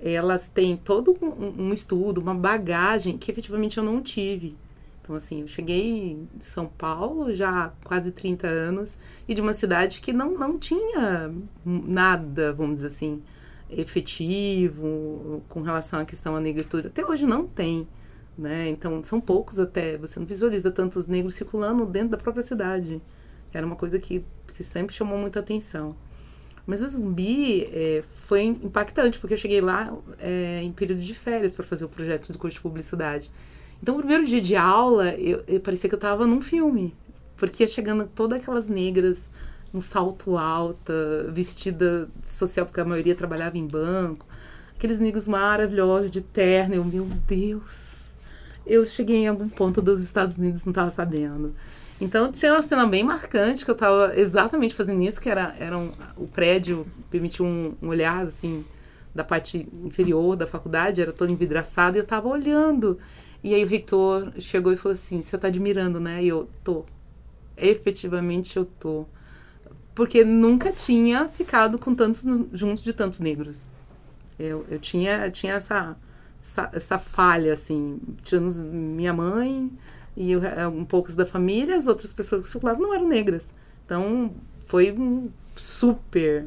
[0.01, 4.55] elas têm todo um, um, estudo, uma bagagem que efetivamente eu não tive.
[5.01, 9.55] Então, assim, eu cheguei em São Paulo já há quase 30 anos e de uma
[9.55, 11.33] cidade que não, não tinha
[11.64, 13.23] nada, vamos dizer assim,
[13.80, 16.88] efetivo com relação à questão da negritude.
[16.88, 17.87] Até hoje não tem.
[18.37, 18.68] Né?
[18.68, 19.96] Então, são poucos até.
[19.98, 23.00] Você não visualiza tantos negros circulando dentro da própria cidade.
[23.52, 25.96] Era uma coisa que, sempre chamou muita atenção.
[26.66, 31.54] Mas a Zumbi é, foi impactante, porque eu cheguei lá é, em período de férias
[31.54, 33.30] para fazer o projeto do curso de publicidade.
[33.82, 36.94] Então, o primeiro dia de aula, eu, eu parecia que eu estava num filme.
[37.37, 39.28] Porque chegando todas aquelas negras
[39.74, 44.24] um salto alta, vestida social, porque a maioria trabalhava em banco.
[44.76, 46.76] Aqueles negros maravilhosos de terno.
[46.76, 48.04] Eu, meu Deus,
[48.64, 51.54] eu cheguei em algum ponto dos Estados Unidos, não estava sabendo.
[52.00, 55.76] Então tinha uma cena bem marcante que eu estava exatamente fazendo isso, que era, era
[55.76, 58.64] um, o prédio permitiu um, um, olhar assim
[59.14, 62.98] da parte inferior da faculdade, era todo envidraçado e eu estava olhando.
[63.42, 66.84] E aí o reitor chegou e falou assim: "Você está admirando, né?" E eu tô.
[67.56, 69.06] Efetivamente eu tô
[69.94, 73.68] porque nunca tinha ficado com tantos juntos de tantos negros.
[74.38, 75.96] Eu, eu tinha, tinha essa,
[76.40, 79.70] essa, essa falha, assim, tirando minha mãe
[80.16, 83.54] e é, um poucos da família, as outras pessoas que circulavam não eram negras.
[83.85, 84.33] Então,
[84.66, 86.46] foi um super,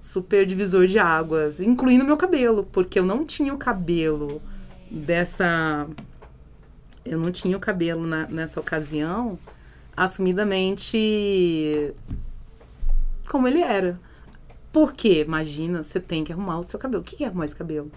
[0.00, 4.42] super divisor de águas, incluindo meu cabelo, porque eu não tinha o cabelo
[4.90, 5.86] dessa...
[7.04, 9.38] Eu não tinha o cabelo na, nessa ocasião
[9.96, 11.94] assumidamente
[13.28, 14.00] como ele era.
[14.72, 17.02] Porque, imagina, você tem que arrumar o seu cabelo.
[17.02, 17.90] O que é arrumar esse cabelo?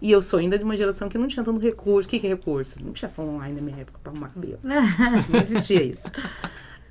[0.00, 2.06] E eu sou ainda de uma geração que não tinha tanto recurso.
[2.06, 2.80] O que é recursos?
[2.82, 4.58] Não tinha só online na minha época para arrumar cabelo.
[4.64, 6.10] não existia isso.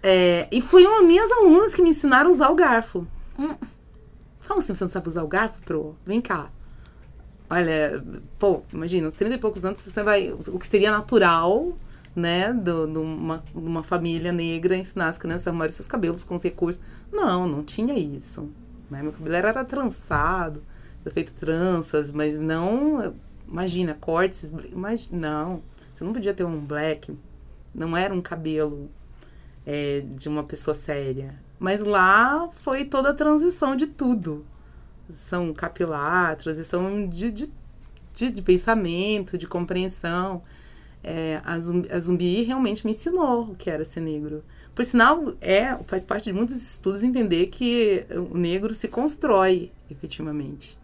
[0.01, 3.07] É, e foi uma minhas alunas que me ensinaram a usar o garfo.
[3.37, 3.55] Hum.
[4.47, 5.95] Como assim você não sabe usar o garfo, Pro?
[6.05, 6.49] Vem cá.
[7.49, 8.03] Olha,
[8.39, 10.31] pô, imagina, uns 30 e poucos anos você vai.
[10.31, 11.73] O que seria natural
[12.15, 16.43] né, de uma, uma família negra ensinar as crianças a arrumarem seus cabelos com os
[16.43, 16.81] recursos.
[17.11, 18.49] Não, não tinha isso.
[18.89, 19.01] Né?
[19.01, 20.63] Meu cabelo era trançado,
[21.03, 23.15] era feito tranças, mas não,
[23.47, 27.17] imagina, cortes, mas não, você não podia ter um black,
[27.73, 28.89] não era um cabelo
[29.65, 31.35] é, de uma pessoa séria.
[31.59, 34.45] Mas lá foi toda a transição de tudo.
[35.05, 37.49] Transição capilar, transição de, de,
[38.13, 40.43] de, de pensamento, de compreensão
[41.03, 44.43] é, a, zumbi, a Zumbi realmente me ensinou o que era ser negro.
[44.73, 50.77] Por sinal, é, faz parte de muitos estudos entender que o negro se constrói efetivamente.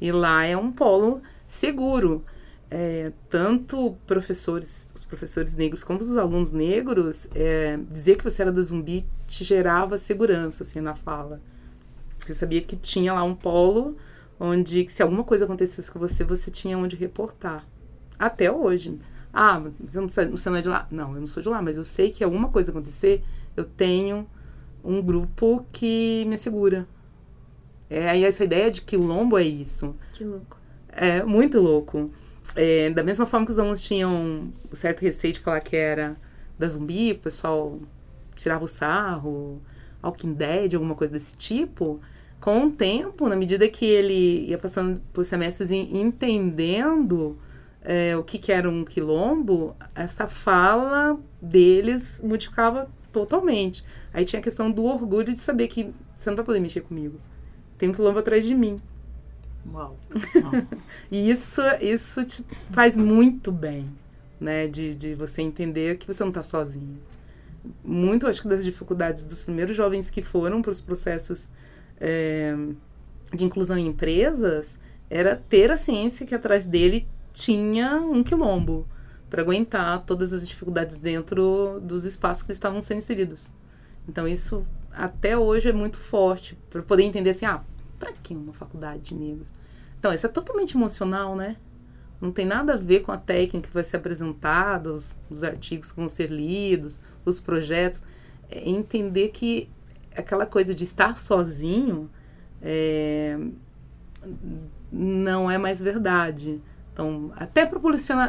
[0.00, 2.24] E lá é um polo seguro.
[2.72, 8.52] É, tanto professores, os professores negros como os alunos negros, é, dizer que você era
[8.52, 11.40] da Zumbi te gerava segurança, assim, na fala.
[12.18, 13.96] Você sabia que tinha lá um polo
[14.38, 17.66] onde, se alguma coisa acontecesse com você, você tinha onde reportar.
[18.18, 18.98] Até hoje.
[19.32, 20.86] Ah, você não, você não é de lá?
[20.90, 23.22] Não, eu não sou de lá, mas eu sei que alguma coisa acontecer,
[23.56, 24.26] eu tenho
[24.82, 26.86] um grupo que me assegura.
[27.88, 29.94] É, aí essa ideia de quilombo é isso.
[30.12, 30.56] Que louco.
[30.88, 32.10] É muito louco.
[32.56, 36.16] É, da mesma forma que os alunos tinham um certo receio de falar que era
[36.58, 37.78] da zumbi, o pessoal
[38.34, 39.60] tirava o sarro,
[40.02, 42.00] Walking Dead, alguma coisa desse tipo,
[42.40, 47.38] com o tempo, na medida que ele ia passando por semestres entendendo
[47.82, 53.84] é, o que, que era um quilombo, essa fala deles modificava totalmente.
[54.12, 57.18] Aí tinha a questão do orgulho de saber que você não vai poder mexer comigo.
[57.78, 58.80] Tem um quilombo atrás de mim.
[59.72, 59.98] Uau.
[61.10, 63.86] e isso, isso te faz muito bem,
[64.38, 64.66] né?
[64.66, 66.98] De, de você entender que você não está sozinho.
[67.84, 71.50] Muito, acho que das dificuldades dos primeiros jovens que foram para os processos
[72.00, 72.54] é,
[73.34, 74.78] de inclusão em empresas
[75.10, 78.86] era ter a ciência que atrás dele tinha um quilombo
[79.28, 83.52] para aguentar todas as dificuldades dentro dos espaços que estavam sendo inseridos.
[84.08, 87.62] Então isso até hoje é muito forte para poder entender assim, ah,
[87.98, 89.46] para que uma faculdade de negros?
[89.98, 91.56] Então, isso é totalmente emocional, né?
[92.20, 95.92] Não tem nada a ver com a técnica que vai ser apresentada, os, os artigos
[95.92, 98.02] que vão ser lidos, os projetos.
[98.50, 99.70] É entender que
[100.16, 102.10] aquela coisa de estar sozinho
[102.62, 103.38] é,
[104.90, 106.60] não é mais verdade.
[106.92, 107.78] Então, até para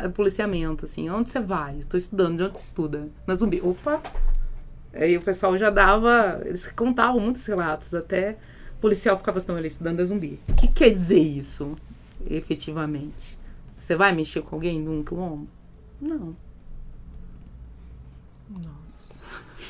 [0.09, 1.79] policiamento, assim, onde você vai?
[1.79, 3.09] Estou estudando, de onde você estuda?
[3.25, 3.61] Na Zumbi.
[3.61, 4.01] Opa!
[4.93, 8.37] Aí o pessoal já dava, eles contavam muitos relatos, até
[8.77, 10.39] o policial ficava assim, ele estudando a Zumbi.
[10.49, 11.75] O que quer dizer isso,
[12.29, 13.37] efetivamente?
[13.71, 15.47] Você vai mexer com alguém num quilombo?
[15.99, 16.35] Não.
[18.49, 19.15] Nossa.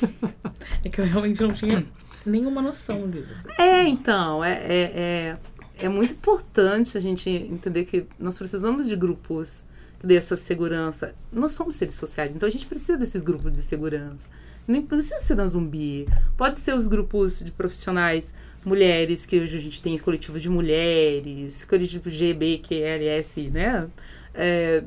[0.84, 1.86] é que eu realmente não tinha
[2.26, 3.34] nenhuma noção disso.
[3.34, 3.48] Assim.
[3.58, 5.38] É, então, é, é, é,
[5.82, 9.66] é, muito importante a gente entender que nós precisamos de grupos
[9.98, 11.14] que dê essa segurança.
[11.32, 14.28] Nós somos seres sociais, então a gente precisa desses grupos de segurança.
[14.66, 16.06] Nem precisa ser na zumbi.
[16.36, 18.32] Pode ser os grupos de profissionais
[18.64, 23.88] mulheres, que hoje a gente tem coletivos de mulheres, coletivos GB, QLS, né?
[24.34, 24.82] É,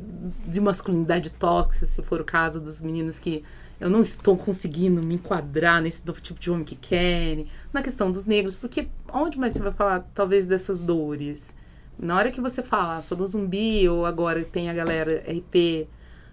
[0.48, 3.44] de masculinidade tóxica, se for o caso dos meninos que
[3.80, 8.26] eu não estou conseguindo me enquadrar nesse tipo de homem que querem, na questão dos
[8.26, 11.54] negros, porque onde mais você vai falar, talvez, dessas dores?
[11.98, 15.88] Na hora que você fala, sou do zumbi, ou agora tem a galera RP,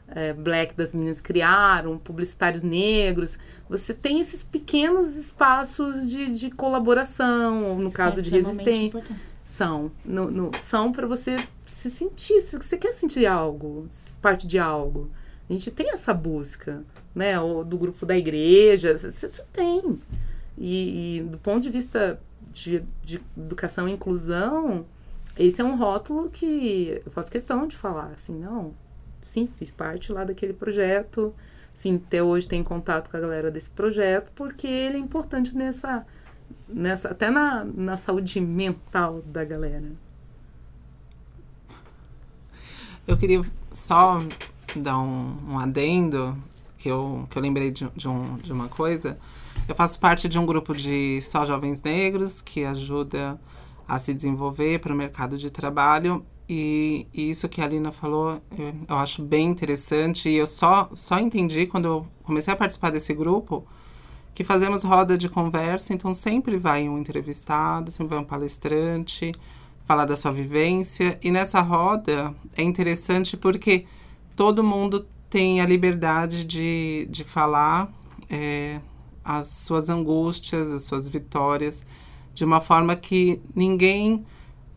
[0.09, 3.39] é, black das meninas criaram, publicitários negros.
[3.69, 8.99] Você tem esses pequenos espaços de, de colaboração, no caso de resistência.
[8.99, 9.33] Importante.
[9.45, 9.91] São.
[10.05, 13.89] No, no, são para você se sentir, se você quer sentir algo,
[14.21, 15.11] parte de algo.
[15.49, 17.39] A gente tem essa busca, né?
[17.41, 19.99] Ou do grupo da igreja, você, tem.
[20.57, 22.21] E, e, do ponto de vista
[22.53, 24.85] de, de educação e inclusão,
[25.39, 28.75] esse é um rótulo que eu faço questão de falar, assim, não,
[29.23, 31.35] sim, fiz parte lá daquele projeto.
[31.75, 36.07] Sim, até hoje tenho contato com a galera desse projeto, porque ele é importante nessa,
[36.69, 39.91] nessa até na, na saúde mental da galera.
[43.07, 44.19] Eu queria só
[44.77, 46.37] dar um, um adendo,
[46.83, 49.17] que eu, que eu lembrei de, de, um, de uma coisa.
[49.69, 53.41] Eu faço parte de um grupo de só jovens negros que ajuda
[53.87, 58.43] a se desenvolver para o mercado de trabalho e, e, isso que a Alina falou,
[58.59, 60.29] eu, eu, acho bem interessante.
[60.29, 63.65] E eu só, só entendi quando eu comecei a participar desse grupo
[64.35, 69.33] que fazemos roda de conversa, então sempre vai um entrevistado, sempre vai um palestrante,
[69.85, 71.19] falar da sua vivência.
[71.23, 73.87] E nessa roda é interessante porque
[74.35, 77.91] todo mundo tem a liberdade de, de falar
[78.29, 78.81] é,
[79.25, 81.87] as suas angústias, as suas vitórias,
[82.35, 84.27] de uma forma que ninguém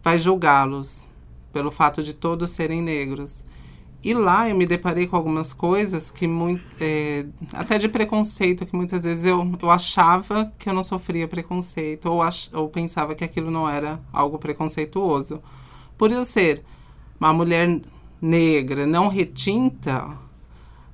[0.01, 1.09] vai julgá-los
[1.51, 3.43] pelo fato de todos serem negros.
[4.01, 8.77] E lá eu me deparei com algumas coisas que muito, é, até de preconceito, que
[8.77, 13.25] muitas vezes eu, eu achava que eu não sofria preconceito, ou, ach, ou pensava que
[13.25, 15.41] aquilo não era algo preconceituoso.
[15.97, 16.63] Por eu ser
[17.19, 17.81] uma mulher
[18.21, 20.23] negra, não retinta,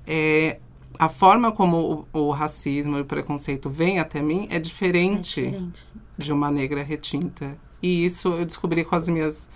[0.06, 0.60] é,
[0.98, 5.50] a forma como o, o, racismo e o preconceito vem até mim é diferente, é
[5.50, 5.86] diferente
[6.18, 7.58] de uma negra retinta.
[7.82, 9.50] E isso eu descobri com as minhas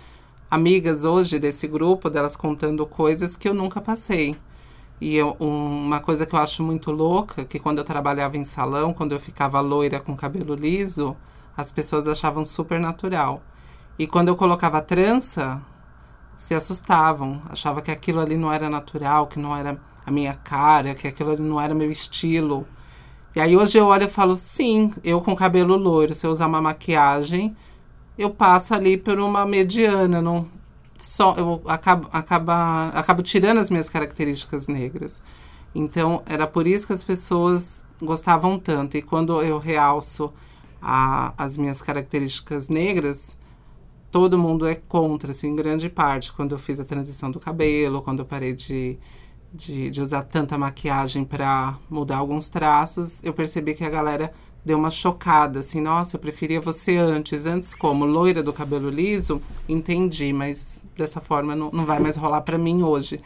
[0.50, 4.36] amigas hoje desse grupo, delas contando coisas que eu nunca passei.
[5.00, 8.44] E eu, um, uma coisa que eu acho muito louca, que quando eu trabalhava em
[8.44, 11.16] salão, quando eu ficava loira com cabelo liso,
[11.56, 13.42] as pessoas achavam super natural.
[13.98, 15.60] E quando eu colocava trança,
[16.36, 20.94] se assustavam, achava que aquilo ali não era natural, que não era a minha cara,
[20.94, 22.66] que aquilo não era meu estilo.
[23.34, 26.46] E aí hoje eu olho e falo, sim, eu com cabelo loiro, se eu usar
[26.46, 27.54] uma maquiagem,
[28.16, 30.48] eu passo ali por uma mediana, não
[30.98, 35.22] só eu acabo, acaba, acabo tirando as minhas características negras.
[35.74, 38.96] Então era por isso que as pessoas gostavam tanto.
[38.96, 40.32] E quando eu realço
[40.80, 43.36] a, as minhas características negras,
[44.10, 46.32] todo mundo é contra, assim, em grande parte.
[46.32, 48.98] Quando eu fiz a transição do cabelo, quando eu parei de,
[49.56, 54.32] de, de usar tanta maquiagem para mudar alguns traços, eu percebi que a galera
[54.64, 57.46] deu uma chocada, assim, nossa, eu preferia você antes.
[57.46, 58.04] Antes como?
[58.04, 59.40] Loira do cabelo liso?
[59.68, 63.20] Entendi, mas dessa forma não, não vai mais rolar para mim hoje.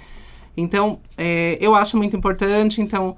[0.57, 3.17] Então, é, eu acho muito importante, então,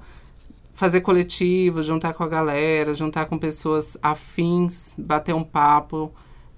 [0.73, 6.11] fazer coletivo, juntar com a galera, juntar com pessoas afins, bater um papo,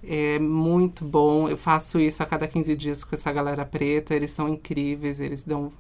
[0.08, 1.50] é muito bom.
[1.50, 4.16] Eu faço isso a cada 15 dias com essa galera preta.
[4.16, 5.72] Eles são incríveis, eles dão.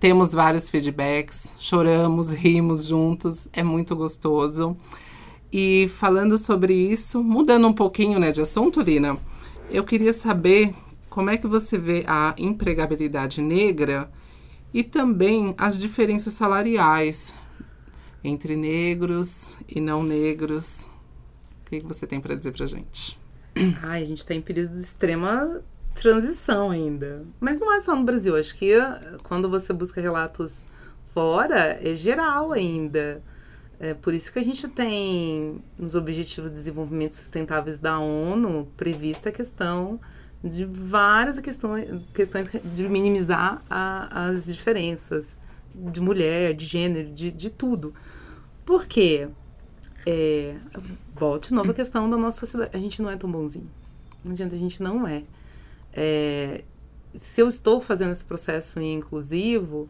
[0.00, 4.74] Temos vários feedbacks, choramos, rimos juntos, é muito gostoso.
[5.52, 9.18] E falando sobre isso, mudando um pouquinho né, de assunto, Lina,
[9.70, 10.72] eu queria saber
[11.10, 14.10] como é que você vê a empregabilidade negra
[14.72, 17.34] e também as diferenças salariais
[18.24, 20.88] entre negros e não negros.
[21.60, 23.18] O que, você tem para dizer para gente?
[23.82, 25.62] Ai, a gente está em período de extrema
[26.00, 27.26] transição ainda.
[27.38, 28.34] Mas não é só no Brasil.
[28.34, 28.72] Acho que
[29.22, 30.64] quando você busca relatos
[31.12, 33.22] fora, é geral ainda.
[33.78, 39.28] É por isso que a gente tem nos Objetivos de Desenvolvimento Sustentáveis da ONU prevista
[39.28, 40.00] a questão
[40.42, 45.36] de várias questões, questões de minimizar a, as diferenças
[45.74, 47.92] de mulher, de gênero, de, de tudo.
[48.64, 49.28] Por quê?
[50.06, 50.56] É,
[51.14, 52.74] volte nova questão da nossa sociedade.
[52.74, 53.70] A gente não é tão bonzinho.
[54.24, 55.24] Não adianta, a gente não é.
[55.92, 56.64] É
[57.14, 59.88] se eu estou fazendo esse processo inclusivo,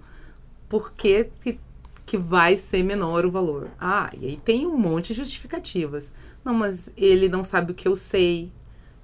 [0.68, 1.60] por que, que,
[2.06, 3.70] que vai ser menor o valor?
[3.78, 6.12] Ah, e aí tem um monte de justificativas.
[6.44, 8.50] Não, mas ele não sabe o que eu sei,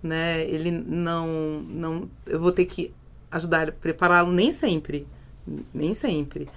[0.02, 0.42] né?
[0.48, 2.94] Ele não, não, eu vou ter que
[3.30, 5.06] ajudar a prepará-lo nem sempre,
[5.74, 6.48] nem sempre.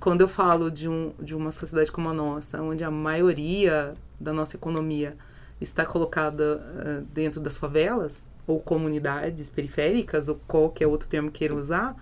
[0.00, 4.32] Quando eu falo de, um, de uma sociedade como a nossa, onde a maioria da
[4.32, 5.16] nossa economia
[5.60, 11.96] está colocada uh, dentro das favelas ou comunidades periféricas ou qualquer outro termo queira usar,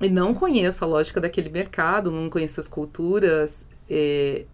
[0.00, 4.44] e não conheço a lógica daquele mercado, não conheço as culturas, é,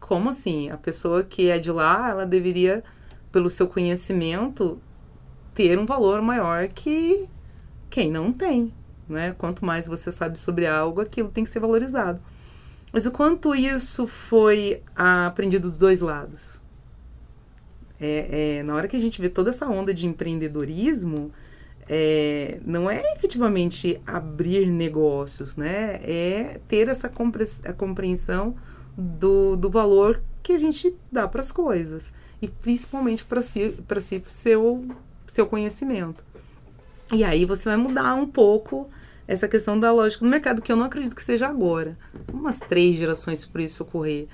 [0.00, 0.70] como assim?
[0.70, 2.82] A pessoa que é de lá, ela deveria
[3.30, 4.80] pelo seu conhecimento,
[5.54, 7.28] ter um valor maior que
[7.88, 8.72] quem não tem.
[9.08, 9.34] Né?
[9.36, 12.20] Quanto mais você sabe sobre algo, aquilo tem que ser valorizado.
[12.92, 16.60] Mas o quanto isso foi aprendido dos dois lados?
[18.00, 21.32] É, é, na hora que a gente vê toda essa onda de empreendedorismo,
[21.88, 26.00] é, não é efetivamente abrir negócios, né?
[26.02, 27.10] É ter essa
[27.76, 28.54] compreensão
[28.96, 34.00] do, do valor que a gente dá para as coisas e principalmente para si, para
[34.00, 34.84] si, seu,
[35.26, 36.24] seu conhecimento.
[37.12, 38.88] E aí você vai mudar um pouco
[39.26, 41.98] essa questão da lógica do mercado, que eu não acredito que seja agora.
[42.32, 44.26] Umas três gerações para isso ocorrer.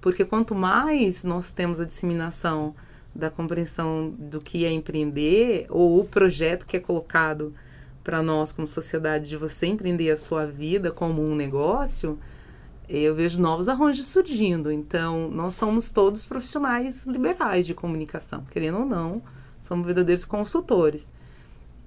[0.00, 2.74] Porque quanto mais nós temos a disseminação
[3.16, 7.54] da compreensão do que é empreender, ou o projeto que é colocado
[8.04, 12.18] para nós como sociedade de você empreender a sua vida como um negócio,
[12.88, 14.70] eu vejo novos arranjos surgindo.
[14.70, 19.22] Então, nós somos todos profissionais liberais de comunicação, querendo ou não,
[19.60, 21.10] somos verdadeiros consultores.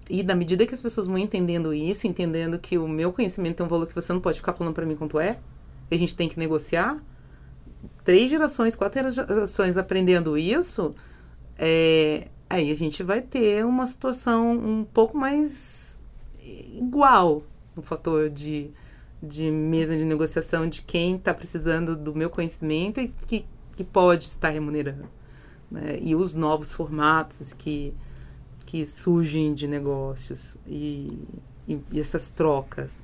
[0.10, 3.66] E na medida que as pessoas vão entendendo isso, entendendo que o meu conhecimento tem
[3.66, 5.40] um valor que você não pode ficar falando para mim quanto é,
[5.88, 7.02] que a gente tem que negociar,
[8.04, 10.94] três gerações, quatro gerações aprendendo isso,
[11.60, 16.00] é, aí a gente vai ter uma situação um pouco mais
[16.42, 17.44] igual
[17.76, 18.72] no fator de
[19.22, 23.46] de mesa de negociação de quem está precisando do meu conhecimento e que,
[23.76, 25.10] que pode estar remunerando.
[25.70, 26.00] Né?
[26.02, 27.94] E os novos formatos que,
[28.66, 31.20] que surgem de negócios e,
[31.68, 33.04] e, e essas trocas.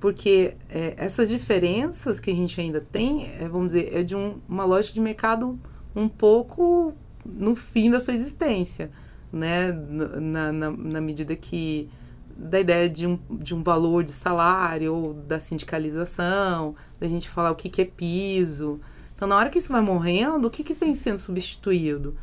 [0.00, 4.38] Porque é, essas diferenças que a gente ainda tem, é, vamos dizer, é de um,
[4.48, 5.58] uma lógica de mercado
[5.94, 6.92] um pouco
[7.24, 8.90] no fim da sua existência,
[9.32, 9.72] né?
[9.72, 11.88] na, na, na medida que
[12.36, 17.50] da ideia de um, de um valor de salário ou da sindicalização, da gente falar
[17.50, 18.80] o que, que é piso.
[19.14, 22.16] Então, na hora que isso vai morrendo, o que, que vem sendo substituído?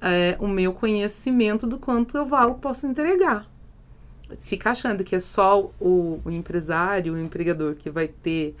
[0.00, 3.48] É o meu conhecimento do quanto eu valo posso entregar.
[4.36, 8.56] Ficar achando que é só o, o empresário, o empregador que vai ter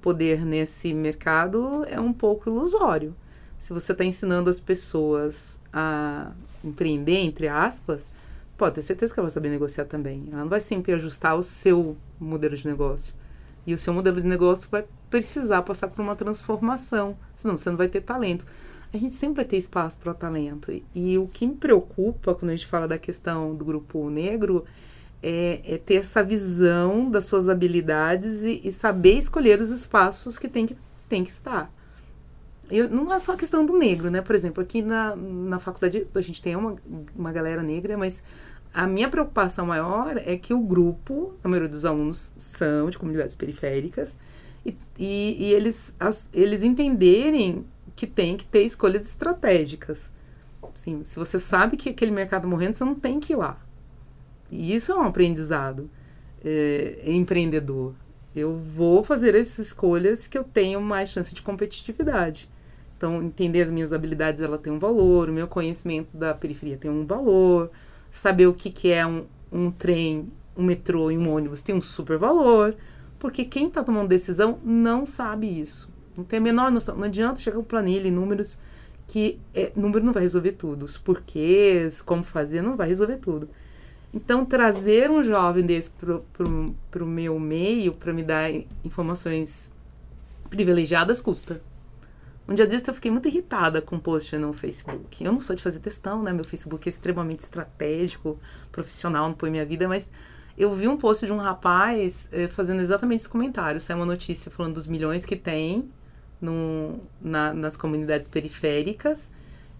[0.00, 3.16] poder nesse mercado é um pouco ilusório.
[3.58, 6.32] Se você está ensinando as pessoas a
[6.64, 8.10] empreender, entre aspas,
[8.56, 10.28] pode ter certeza que ela vai saber negociar também.
[10.30, 13.14] Ela não vai sempre ajustar o seu modelo de negócio.
[13.66, 17.76] E o seu modelo de negócio vai precisar passar por uma transformação, senão você não
[17.76, 18.44] vai ter talento.
[18.92, 20.70] A gente sempre vai ter espaço para talento.
[20.70, 24.64] E, e o que me preocupa quando a gente fala da questão do grupo negro
[25.22, 30.48] é, é ter essa visão das suas habilidades e, e, saber escolher os espaços que
[30.48, 30.76] tem que,
[31.08, 31.72] tem que estar.
[32.70, 34.20] Eu, não é só a questão do negro, né?
[34.20, 36.76] Por exemplo, aqui na, na faculdade a gente tem uma,
[37.14, 38.22] uma galera negra, mas
[38.74, 43.34] a minha preocupação maior é que o grupo, a maioria dos alunos são de comunidades
[43.34, 44.18] periféricas,
[44.64, 47.64] e, e, e eles, as, eles entenderem
[47.94, 50.10] que tem que ter escolhas estratégicas.
[50.74, 53.58] Assim, se você sabe que aquele mercado morrendo, você não tem que ir lá.
[54.50, 55.88] E isso é um aprendizado
[56.44, 57.94] é, empreendedor.
[58.34, 62.50] Eu vou fazer essas escolhas que eu tenho mais chance de competitividade.
[62.96, 66.90] Então, entender as minhas habilidades, ela tem um valor, o meu conhecimento da periferia tem
[66.90, 67.70] um valor,
[68.10, 71.80] saber o que, que é um, um trem, um metrô e um ônibus tem um
[71.80, 72.74] super valor,
[73.18, 75.90] porque quem está tomando decisão não sabe isso.
[76.16, 76.96] Não tem a menor noção.
[76.96, 78.58] Não adianta chegar com planilha e números,
[79.06, 80.84] que é, número não vai resolver tudo.
[80.84, 83.48] Os porquês, como fazer, não vai resolver tudo.
[84.14, 88.50] Então, trazer um jovem desse para o meu meio, para me dar
[88.82, 89.70] informações
[90.48, 91.60] privilegiadas, custa.
[92.48, 95.24] Um dia desse eu fiquei muito irritada com o post no Facebook.
[95.24, 96.32] Eu não sou de fazer textão, né?
[96.32, 98.38] Meu Facebook é extremamente estratégico,
[98.70, 100.08] profissional, não põe minha vida, mas
[100.56, 103.80] eu vi um post de um rapaz eh, fazendo exatamente esse comentário.
[103.80, 105.90] Saiu uma notícia falando dos milhões que tem
[106.40, 109.30] no, na, nas comunidades periféricas.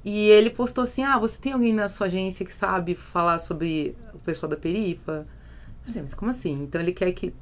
[0.04, 3.96] E ele postou assim: Ah, você tem alguém na sua agência que sabe falar sobre
[4.12, 5.26] o pessoal da perifa?
[5.86, 6.64] Eu disse, mas como assim?
[6.64, 7.32] Então ele quer que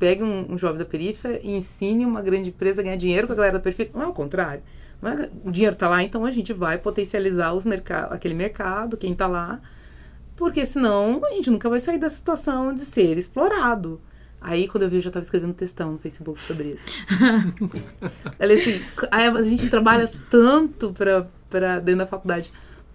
[0.00, 3.34] pegue um, um, jovem da periferia e ensine uma grande empresa a ganhar dinheiro com
[3.34, 3.92] a galera da periferia.
[3.94, 4.62] Não é o contrário.
[5.02, 9.12] É, o dinheiro está lá, então a gente vai potencializar os merc aquele mercado, quem
[9.12, 9.60] está lá,
[10.36, 14.00] porque senão a gente nunca vai sair da situação de ser explorado.
[14.40, 16.90] Aí, quando eu vi, eu já estava escrevendo textão no Facebook sobre isso.
[18.38, 18.80] Ela assim,
[19.10, 22.50] a gente trabalha tanto para dentro da faculdade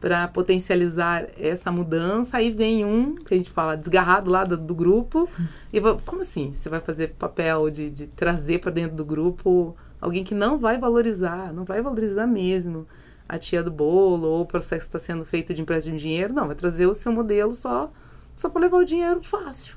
[0.06, 2.38] para potencializar essa mudança.
[2.38, 5.28] Aí vem um, que a gente fala, desgarrado lá do, do grupo.
[5.74, 6.54] E vou, como assim?
[6.54, 10.78] Você vai fazer papel de, de trazer para dentro do grupo alguém que não vai
[10.78, 12.86] valorizar, não vai valorizar mesmo
[13.28, 16.36] a tia do bolo ou o processo que está sendo feito de empréstimo de dinheiro.
[16.36, 17.92] Não, vai trazer o seu modelo só,
[18.36, 19.76] só para levar o dinheiro fácil.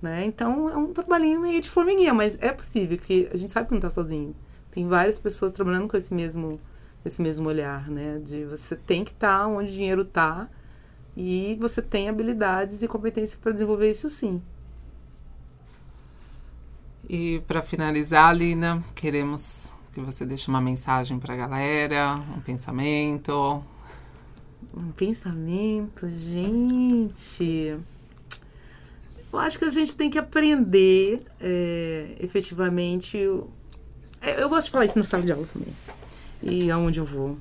[0.00, 0.24] Né?
[0.24, 3.72] Então é um trabalhinho meio de formiguinha, mas é possível que a gente sabe que
[3.72, 4.34] não está sozinho.
[4.70, 6.58] Tem várias pessoas trabalhando com esse mesmo
[7.06, 8.20] esse mesmo olhar, né?
[8.22, 10.48] De você tem que estar tá onde o dinheiro está
[11.16, 14.42] e você tem habilidades e competência para desenvolver isso sim.
[17.08, 23.62] E para finalizar, Lina, queremos que você deixe uma mensagem para a galera, um pensamento.
[24.76, 27.78] Um pensamento, gente.
[29.32, 33.16] Eu acho que a gente tem que aprender é, efetivamente.
[33.16, 33.48] Eu,
[34.20, 35.72] eu gosto de falar isso na sala de aula também
[36.42, 37.38] e aonde eu vou.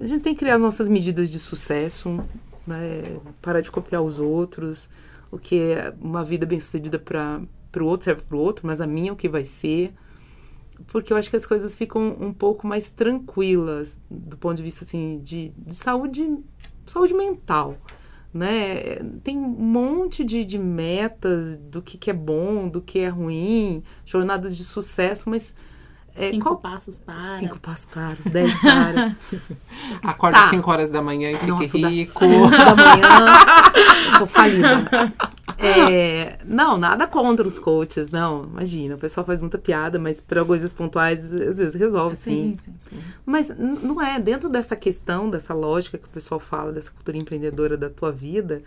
[0.00, 2.24] A gente tem que criar as nossas medidas de sucesso,
[2.66, 3.02] né?
[3.42, 4.88] parar de copiar os outros.
[5.30, 7.40] O que é uma vida bem sucedida para
[7.76, 9.92] o outro serve para o outro, mas a minha é o que vai ser.
[10.86, 14.84] Porque eu acho que as coisas ficam um pouco mais tranquilas do ponto de vista
[14.84, 16.38] assim, de, de saúde,
[16.86, 17.76] saúde mental.
[18.32, 18.96] Né?
[19.24, 23.82] Tem um monte de, de metas do que, que é bom, do que é ruim,
[24.04, 25.54] jornadas de sucesso, mas
[26.14, 26.56] é, cinco qual...
[26.56, 27.38] passos para.
[27.38, 29.16] Cinco passos para, os dez para.
[30.02, 32.20] Acorda às cinco horas da manhã e fique rico.
[32.20, 35.14] da manhã, tô falida.
[35.58, 38.44] É, não, nada contra os coaches, não.
[38.44, 42.56] Imagina, o pessoal faz muita piada, mas para coisas pontuais, às vezes resolve, sim.
[42.56, 43.02] sim, sim, sim.
[43.26, 47.76] Mas não é, dentro dessa questão, dessa lógica que o pessoal fala, dessa cultura empreendedora
[47.76, 48.62] da tua vida,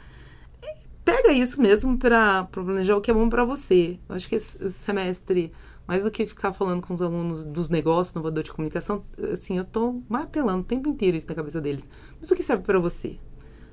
[1.04, 3.98] pega isso mesmo para planejar o que é bom para você.
[4.08, 5.52] Eu acho que esse semestre
[5.92, 9.66] mais do que ficar falando com os alunos dos negócios, inovador de comunicação, assim, eu
[9.66, 11.89] tô martelando o tempo inteiro isso na cabeça deles.
[12.18, 13.20] Mas o que serve para você?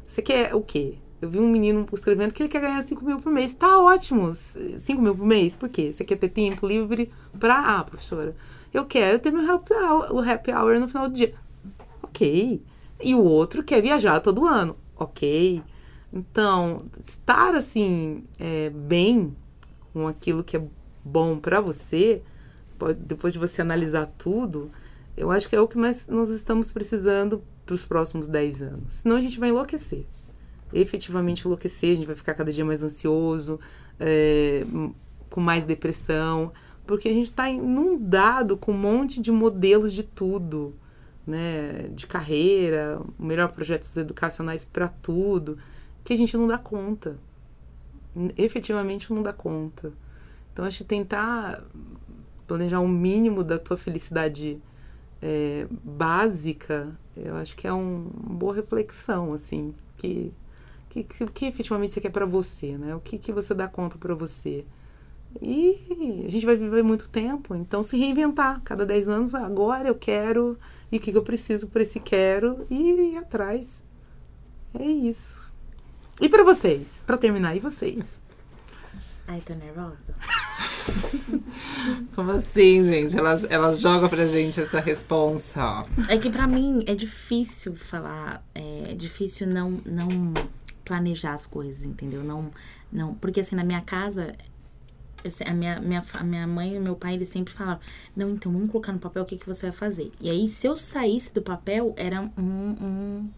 [0.04, 0.98] Você quer o quê?
[1.22, 3.52] Eu vi um menino escrevendo que ele quer ganhar 5 mil por mês.
[3.52, 5.54] Tá ótimo, 5 mil por mês.
[5.54, 5.92] Por quê?
[5.92, 7.08] Você quer ter tempo livre
[7.38, 7.78] para...
[7.78, 8.34] Ah, professora,
[8.74, 11.36] eu quero ter meu happy hour, o happy hour no final do dia.
[12.02, 12.60] Ok.
[13.00, 14.76] E o outro quer viajar todo ano.
[14.96, 15.62] Ok.
[16.12, 19.36] Então, estar assim, é, bem
[19.92, 20.60] com aquilo que é
[21.08, 22.22] bom para você,
[22.78, 24.70] pode, depois de você analisar tudo,
[25.16, 28.92] eu acho que é o que mais nós estamos precisando para os próximos 10 anos.
[28.92, 30.06] Senão a gente vai enlouquecer.
[30.72, 33.58] Efetivamente enlouquecer, a gente vai ficar cada dia mais ansioso,
[33.98, 34.64] é,
[35.30, 36.52] com mais depressão,
[36.86, 40.74] porque a gente está inundado com um monte de modelos de tudo.
[41.26, 45.58] né, de carreira, melhor projetos educacionais para tudo,
[46.02, 47.18] que a gente não dá conta.
[48.36, 49.92] Efetivamente não dá conta.
[50.58, 51.62] Então, acho que tentar
[52.44, 54.60] planejar um mínimo da tua felicidade
[55.22, 60.34] é, básica, eu acho que é um, uma boa reflexão, assim, que
[60.88, 62.92] que, que, que efetivamente você quer para você, né?
[62.92, 64.64] O que, que você dá conta para você.
[65.40, 68.60] E a gente vai viver muito tempo, então se reinventar.
[68.64, 70.58] Cada 10 anos, agora eu quero,
[70.90, 73.84] e o que, que eu preciso para esse quero, e ir atrás.
[74.74, 75.48] É isso.
[76.20, 77.00] E para vocês?
[77.06, 78.26] Para terminar, e vocês?
[79.30, 80.14] Ai, tô nervosa.
[82.16, 83.14] Como assim, gente?
[83.14, 85.84] Ela, ela joga pra gente essa responsa.
[86.08, 90.32] É que pra mim é difícil falar, é difícil não, não
[90.82, 92.24] planejar as coisas, entendeu?
[92.24, 92.50] Não,
[92.90, 94.34] não, porque assim, na minha casa,
[95.22, 97.82] eu, a, minha, minha, a minha mãe e meu pai, eles sempre falavam,
[98.16, 100.10] não, então vamos colocar no papel o que, que você vai fazer.
[100.22, 103.30] E aí, se eu saísse do papel, era um, um,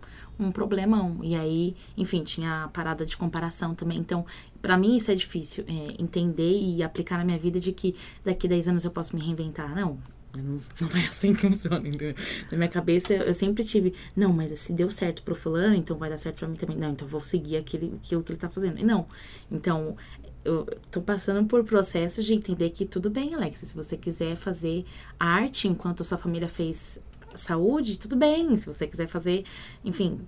[0.43, 1.19] um problemão.
[1.23, 3.99] E aí, enfim, tinha a parada de comparação também.
[3.99, 4.25] Então,
[4.61, 8.47] para mim isso é difícil, é, entender e aplicar na minha vida de que daqui
[8.47, 9.75] a 10 anos eu posso me reinventar.
[9.75, 9.99] Não,
[10.37, 12.15] não, não é assim que funciona, entendeu?
[12.51, 16.11] Na minha cabeça, eu sempre tive, não, mas se deu certo pro fulano, então vai
[16.11, 16.77] dar certo pra mim também.
[16.77, 18.79] Não, então vou seguir aquele, aquilo que ele tá fazendo.
[18.79, 19.07] E não.
[19.51, 19.97] Então,
[20.45, 24.85] eu tô passando por processos de entender que tudo bem, Alex, se você quiser fazer
[25.19, 26.99] arte enquanto sua família fez
[27.35, 28.57] saúde, tudo bem.
[28.57, 29.45] Se você quiser fazer,
[29.85, 30.21] enfim,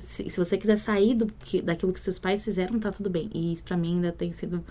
[0.00, 3.30] se, se você quiser sair do, que, daquilo que seus pais fizeram, tá tudo bem.
[3.34, 4.64] E isso pra mim ainda tem sido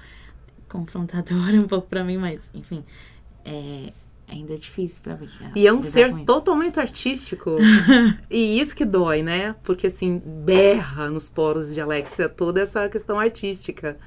[0.67, 2.83] confrontador um pouco pra mim, mas, enfim,
[3.45, 3.93] é,
[4.27, 5.27] ainda é difícil pra mim.
[5.55, 7.57] E é um ser totalmente artístico.
[8.29, 9.55] e isso que dói, né?
[9.63, 13.97] Porque assim, berra nos poros de Alexia toda essa questão artística.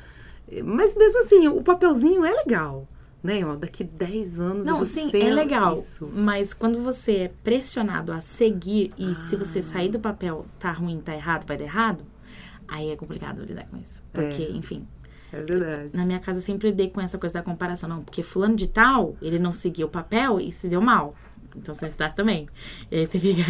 [0.64, 2.86] Mas mesmo assim, o papelzinho é legal.
[3.22, 3.44] Né?
[3.44, 5.78] Ó, daqui 10 anos Não, sim, é legal.
[5.78, 6.10] Isso.
[6.12, 9.14] Mas quando você é pressionado a seguir e ah.
[9.14, 12.04] se você sair do papel, tá ruim, tá errado, vai dar errado,
[12.66, 14.02] aí é complicado lidar com isso.
[14.12, 14.50] Porque, é.
[14.50, 14.86] enfim,
[15.32, 15.96] é verdade.
[15.96, 17.88] Na minha casa eu sempre dei com essa coisa da comparação.
[17.88, 21.14] Não, porque fulano de tal, ele não seguiu o papel e se deu mal.
[21.56, 22.48] Então você está também.
[22.90, 23.42] E aí você fica,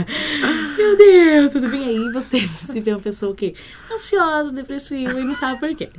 [0.77, 1.89] meu Deus, tudo bem?
[1.89, 3.55] Aí você se vê uma pessoa que
[3.93, 5.91] ansiosa, depressiva e não sabe por quê.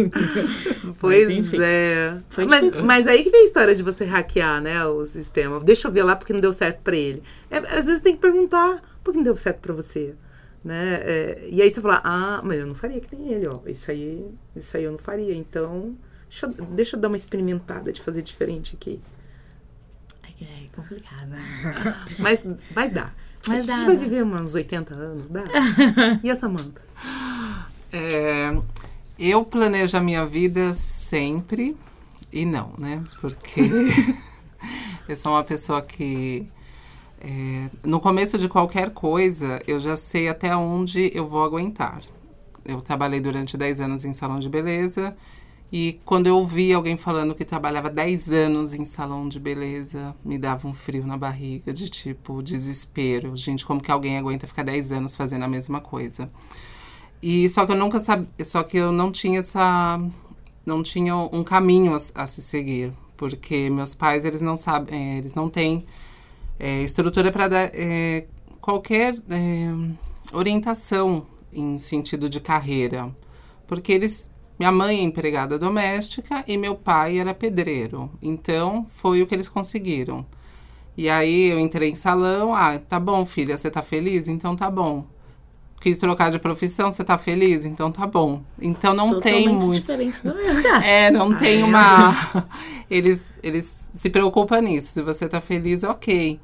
[0.98, 2.18] pois mas, enfim, é.
[2.48, 5.60] mas, mas aí que vem a história de você hackear, né, o sistema.
[5.60, 7.22] Deixa eu ver lá porque não deu certo para ele.
[7.50, 10.14] É, às vezes tem que perguntar por que não deu certo para você
[10.64, 10.94] né?
[11.04, 13.60] É, e aí você fala, ah, mas eu não faria que nem ele, ó.
[13.66, 15.34] Isso aí, isso aí eu não faria.
[15.34, 15.94] Então,
[16.26, 18.98] deixa, deixa eu dar uma experimentada de fazer diferente aqui.
[20.40, 21.30] É, é complicado.
[22.18, 22.42] mas,
[22.74, 23.10] mas dá.
[23.46, 25.44] Mas a gente vai viver uns 80 anos, dá?
[26.22, 26.82] e a Samanta?
[27.92, 28.58] É,
[29.18, 31.76] eu planejo a minha vida sempre
[32.32, 33.04] e não, né?
[33.20, 33.60] Porque
[35.08, 36.48] eu sou uma pessoa que
[37.20, 42.00] é, no começo de qualquer coisa, eu já sei até onde eu vou aguentar.
[42.64, 45.14] Eu trabalhei durante 10 anos em salão de beleza
[45.76, 50.38] e quando eu ouvi alguém falando que trabalhava 10 anos em salão de beleza, me
[50.38, 53.34] dava um frio na barriga, de tipo, desespero.
[53.34, 56.30] Gente, como que alguém aguenta ficar 10 anos fazendo a mesma coisa?
[57.20, 60.00] E só que eu nunca sabia, só que eu não tinha essa
[60.64, 65.34] não tinha um caminho a, a se seguir, porque meus pais, eles não sabem, eles
[65.34, 65.84] não têm
[66.56, 68.28] é, estrutura para dar é,
[68.60, 69.72] qualquer é,
[70.32, 73.12] orientação em sentido de carreira.
[73.66, 74.30] Porque eles.
[74.58, 78.10] Minha mãe é empregada doméstica e meu pai era pedreiro.
[78.22, 80.24] Então, foi o que eles conseguiram.
[80.96, 82.54] E aí eu entrei em salão.
[82.54, 84.28] Ah, tá bom, filha, você tá feliz?
[84.28, 85.04] Então tá bom.
[85.80, 87.64] Quis trocar de profissão, você tá feliz?
[87.64, 88.42] Então tá bom.
[88.60, 89.80] Então não Totalmente tem muito.
[89.80, 90.64] diferente do meu.
[90.82, 91.64] É, não ah, tem é?
[91.64, 92.14] uma.
[92.88, 94.92] eles, eles se preocupam nisso.
[94.92, 96.40] Se você tá feliz, ok.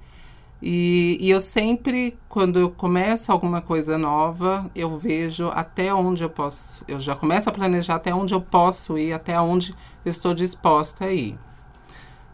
[0.62, 6.28] E, e, eu sempre, quando eu começo alguma coisa nova, eu vejo até onde eu
[6.28, 6.84] posso.
[6.86, 11.06] Eu já começo a planejar até onde eu posso ir, até onde eu estou disposta
[11.06, 11.38] a ir.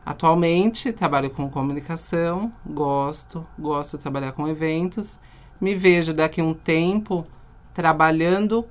[0.05, 5.19] Atualmente, trabalho com comunicação, gosto, gosto de trabalhar com eventos.
[5.61, 7.25] Me vejo daqui um tempo
[7.73, 8.65] trabalhando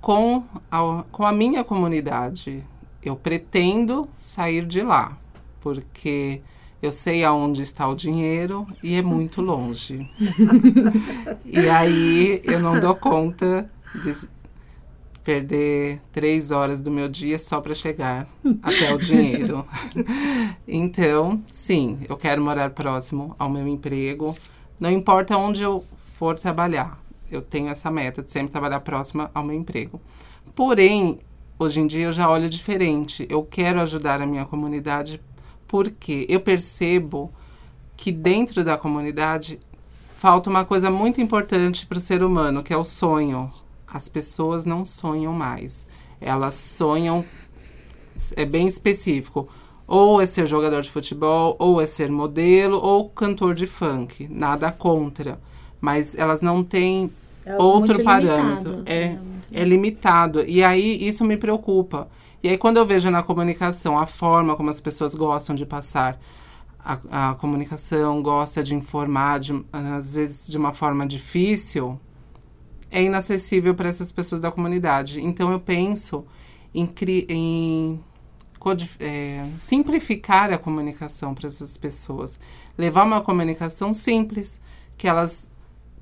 [0.00, 2.64] com a, com a minha comunidade.
[3.02, 5.16] Eu pretendo sair de lá,
[5.60, 6.42] porque
[6.82, 10.08] eu sei aonde está o dinheiro e é muito longe.
[11.44, 13.70] e aí eu não dou conta
[14.02, 14.12] de
[15.22, 18.26] perder três horas do meu dia só para chegar
[18.62, 19.66] até o dinheiro.
[20.66, 24.36] então, sim, eu quero morar próximo ao meu emprego.
[24.78, 26.98] Não importa onde eu for trabalhar,
[27.30, 30.00] eu tenho essa meta de sempre trabalhar próxima ao meu emprego.
[30.54, 31.20] Porém,
[31.58, 33.26] hoje em dia eu já olho diferente.
[33.28, 35.20] Eu quero ajudar a minha comunidade
[35.70, 37.30] porque eu percebo
[37.96, 39.60] que dentro da comunidade
[40.16, 43.48] falta uma coisa muito importante para o ser humano, que é o sonho.
[43.86, 45.86] As pessoas não sonham mais.
[46.20, 47.24] Elas sonham,
[48.34, 49.48] é bem específico.
[49.86, 54.26] Ou é ser jogador de futebol, ou é ser modelo, ou cantor de funk.
[54.28, 55.40] Nada contra.
[55.80, 57.12] Mas elas não têm
[57.46, 58.72] É outro parâmetro.
[58.72, 58.82] limitado.
[58.86, 59.18] É,
[59.52, 60.44] é limitado.
[60.48, 62.08] E aí isso me preocupa.
[62.42, 66.18] E aí quando eu vejo na comunicação a forma como as pessoas gostam de passar
[66.78, 72.00] a, a comunicação, gosta de informar, de, às vezes de uma forma difícil,
[72.90, 75.20] é inacessível para essas pessoas da comunidade.
[75.20, 76.24] Então eu penso
[76.74, 76.88] em,
[77.28, 78.00] em
[78.98, 82.38] é, simplificar a comunicação para essas pessoas.
[82.76, 84.60] Levar uma comunicação simples,
[84.96, 85.50] que elas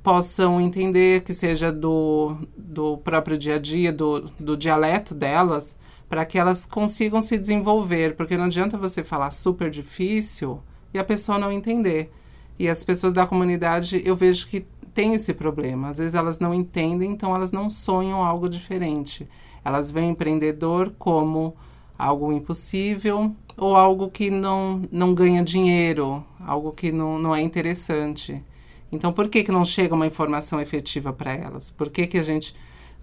[0.02, 5.76] possam entender, que seja do, do próprio dia a dia, do, do dialeto delas,
[6.08, 8.16] para que elas consigam se desenvolver.
[8.16, 10.60] Porque não adianta você falar super difícil
[10.92, 12.10] e a pessoa não entender.
[12.58, 15.90] E as pessoas da comunidade, eu vejo que tem esse problema.
[15.90, 19.28] Às vezes elas não entendem, então elas não sonham algo diferente.
[19.64, 21.54] Elas veem empreendedor como
[21.98, 28.42] algo impossível ou algo que não, não ganha dinheiro, algo que não, não é interessante.
[28.90, 31.70] Então, por que, que não chega uma informação efetiva para elas?
[31.70, 32.54] Por que, que a gente,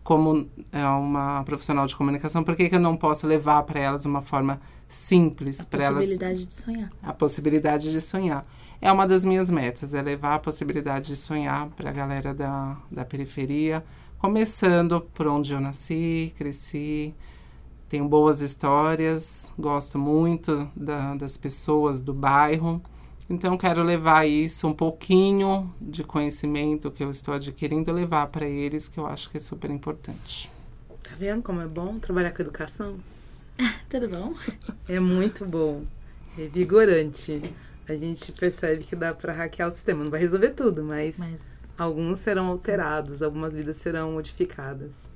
[0.06, 4.06] como é uma profissional de comunicação, por que, que eu não posso levar para elas
[4.06, 6.91] uma forma simples A para elas possibilidade de sonhar.
[7.01, 8.45] a possibilidade de sonhar.
[8.80, 12.78] É uma das minhas metas, é levar a possibilidade de sonhar para a galera da,
[12.91, 13.84] da periferia,
[14.20, 17.12] começando por onde eu nasci, cresci.
[17.89, 22.80] Tenho boas histórias, gosto muito da, das pessoas do bairro.
[23.30, 28.88] Então, quero levar isso, um pouquinho de conhecimento que eu estou adquirindo, levar para eles,
[28.88, 30.51] que eu acho que é super importante.
[31.01, 32.97] Tá vendo como é bom trabalhar com educação?
[33.89, 34.34] Tudo bom?
[34.88, 35.84] É muito bom.
[36.38, 37.41] É vigorante.
[37.88, 40.03] A gente percebe que dá para hackear o sistema.
[40.03, 41.41] Não vai resolver tudo, mas, Mas.
[41.78, 45.07] alguns serão alterados, algumas vidas serão modificadas.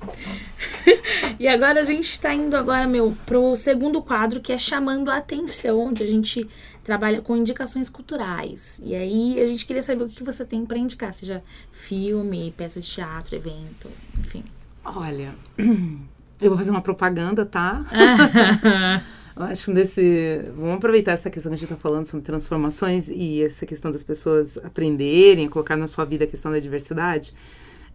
[1.38, 5.18] E agora a gente tá indo agora, meu, pro segundo quadro, que é chamando a
[5.18, 6.48] atenção, onde a gente
[6.82, 8.80] trabalha com indicações culturais.
[8.84, 12.80] E aí a gente queria saber o que você tem para indicar, seja filme, peça
[12.80, 13.88] de teatro, evento,
[14.18, 14.42] enfim.
[14.84, 17.84] Olha, eu vou fazer uma propaganda, tá?
[19.38, 20.42] Eu acho desse.
[20.56, 24.02] Vamos aproveitar essa questão que a gente está falando sobre transformações e essa questão das
[24.02, 27.32] pessoas aprenderem, colocar na sua vida a questão da diversidade.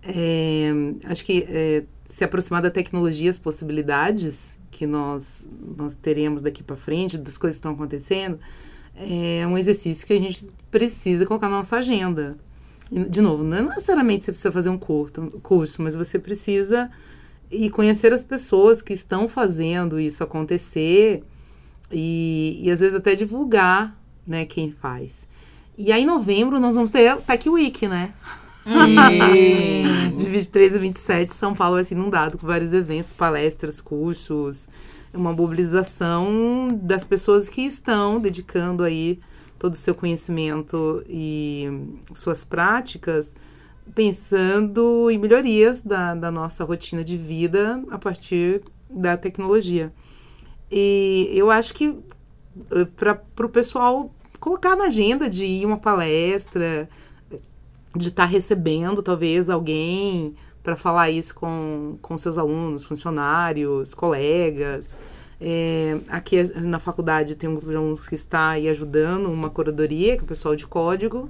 [0.06, 0.72] É,
[1.04, 5.46] acho que é, se aproximar da tecnologia, as possibilidades que nós,
[5.78, 8.40] nós teremos daqui para frente, das coisas que estão acontecendo,
[8.96, 12.38] é um exercício que a gente precisa colocar na nossa agenda.
[12.92, 16.92] E, de novo, não é necessariamente você precisa fazer um curto, curso, mas você precisa
[17.50, 21.24] ir conhecer as pessoas que estão fazendo isso acontecer
[21.92, 25.28] e, e às vezes até divulgar né, quem faz.
[25.78, 28.14] E aí, em novembro, nós vamos ter Tech Week, né?
[30.16, 34.70] De 23 a 27, São Paulo vai ser inundado com vários eventos, palestras, cursos,
[35.14, 39.20] uma mobilização das pessoas que estão dedicando aí
[39.60, 41.68] todo o seu conhecimento e
[42.14, 43.34] suas práticas,
[43.94, 49.92] pensando em melhorias da, da nossa rotina de vida a partir da tecnologia.
[50.72, 51.98] E eu acho que
[52.96, 56.90] para o pessoal colocar na agenda de ir uma palestra,
[57.96, 64.96] de estar recebendo talvez alguém para falar isso com, com seus alunos, funcionários, colegas.
[65.40, 70.16] É, aqui na faculdade tem um grupo de alunos que está aí ajudando uma curadoria,
[70.16, 71.30] que é o pessoal de código,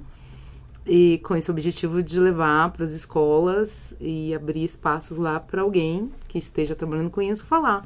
[0.86, 6.12] e com esse objetivo de levar para as escolas e abrir espaços lá para alguém
[6.28, 7.84] que esteja trabalhando com isso falar.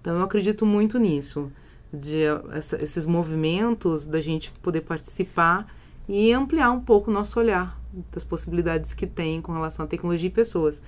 [0.00, 1.50] Então eu acredito muito nisso,
[1.92, 5.66] de essa, esses movimentos da gente poder participar
[6.08, 10.28] e ampliar um pouco o nosso olhar das possibilidades que tem com relação à tecnologia
[10.28, 10.80] e pessoas.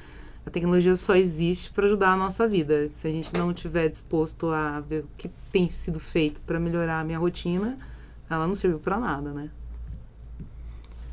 [0.47, 2.89] A tecnologia só existe para ajudar a nossa vida.
[2.95, 7.01] Se a gente não estiver disposto a ver o que tem sido feito para melhorar
[7.01, 7.77] a minha rotina,
[8.31, 9.51] ela não serviu para nada, né?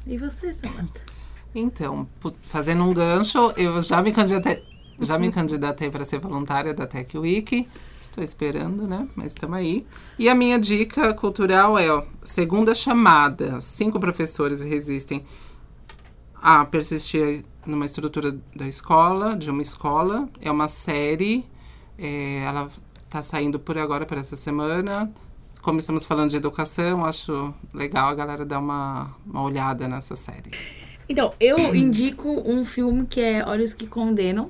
[0.06, 1.02] E você, Samantha?
[1.56, 2.08] Então,
[2.44, 4.64] fazendo um gancho, eu já me candidatei,
[5.00, 7.68] já me candidatei para ser voluntária da Tech Week.
[8.02, 9.08] Estou esperando, né?
[9.16, 9.86] Mas estamos aí.
[10.20, 13.62] E a minha dica cultural é, ó, segunda chamada.
[13.62, 15.22] Cinco professores resistem
[16.46, 20.28] a persistir numa estrutura da escola, de uma escola.
[20.42, 21.46] É uma série.
[21.98, 22.70] é, ela
[23.06, 25.10] está saindo por agora, para essa semana.
[25.62, 30.52] Como estamos falando de educação, acho legal a galera dar uma, uma olhada nessa série.
[31.08, 34.50] Então, eu indico um filme que é Olhos que Condenam.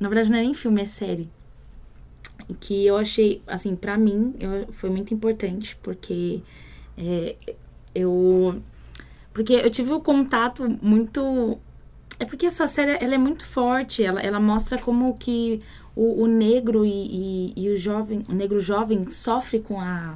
[0.00, 1.30] Na verdade, não é nem filme, é série.
[2.58, 6.40] Que eu achei, assim, pra mim, eu- foi muito importante, porque
[6.98, 7.36] é,
[7.94, 8.60] eu
[9.32, 11.58] Porque eu tive um contato muito.
[12.18, 14.04] É porque essa série ela é muito forte.
[14.04, 15.60] Ela, ela mostra como que
[15.96, 20.14] o, o negro e, e, e o jovem, o negro jovem sofre com a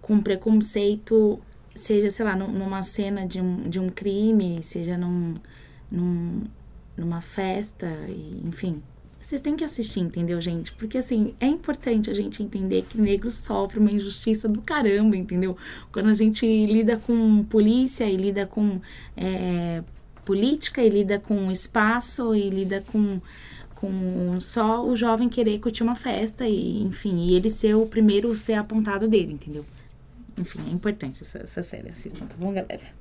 [0.00, 1.38] com preconceito,
[1.74, 5.34] seja, sei lá, num- numa cena de um, de um crime, seja num,
[5.90, 6.42] num,
[6.96, 7.86] numa festa,
[8.44, 8.82] enfim.
[9.20, 10.72] Vocês têm que assistir, entendeu, gente?
[10.72, 15.56] Porque, assim, é importante a gente entender que negro sofre uma injustiça do caramba, entendeu?
[15.92, 18.80] Quando a gente lida com polícia e lida com
[19.16, 19.84] é,
[20.24, 23.20] política e lida com espaço e lida com,
[23.74, 28.34] com só o jovem querer curtir uma festa e, enfim, e ele ser o primeiro
[28.34, 29.66] ser apontado dele, entendeu?
[30.38, 31.90] Enfim, é importante essa, essa série.
[31.90, 32.99] Assistam, tá bom, galera?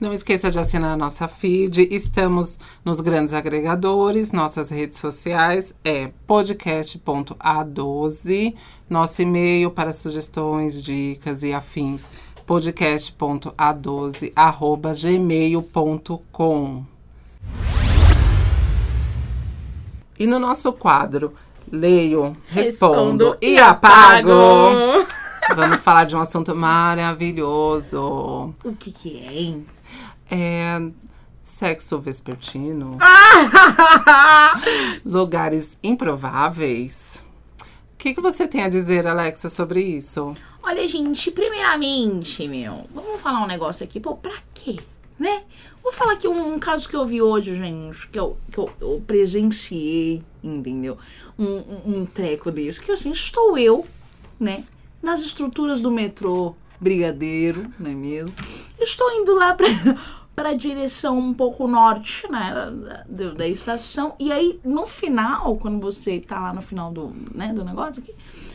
[0.00, 1.88] Não esqueça de assinar a nossa feed.
[1.90, 4.32] Estamos nos grandes agregadores.
[4.32, 8.54] Nossas redes sociais é podcast.a12.
[8.90, 12.10] Nosso e-mail para sugestões, dicas e afins
[12.46, 16.84] podcast.a12 arroba gmail.com.
[20.18, 21.32] E no nosso quadro
[21.70, 25.06] Leio, respondo, e apago.
[25.54, 28.54] Vamos falar de um assunto maravilhoso.
[28.64, 29.66] O que que é, hein?
[30.30, 30.80] É
[31.42, 32.96] sexo vespertino.
[35.04, 37.22] Lugares improváveis.
[37.60, 40.34] O que, que você tem a dizer, Alexa, sobre isso?
[40.62, 44.00] Olha, gente, primeiramente, meu, vamos falar um negócio aqui.
[44.00, 44.78] Pô, pra quê?
[45.18, 45.42] Né?
[45.82, 48.70] Vou falar aqui um, um caso que eu vi hoje, gente, que eu, que eu,
[48.80, 50.96] eu presenciei, entendeu?
[51.38, 53.84] Um, um, um treco desse, que assim, estou eu,
[54.38, 54.64] né?
[55.02, 58.34] Nas estruturas do metrô Brigadeiro, não é mesmo?
[58.78, 59.66] Estou indo lá pra,
[60.34, 62.70] pra direção um pouco norte, né?
[63.08, 64.14] Da, da, estação.
[64.18, 68.14] E aí, no final, quando você tá lá no final do, né, do negócio aqui,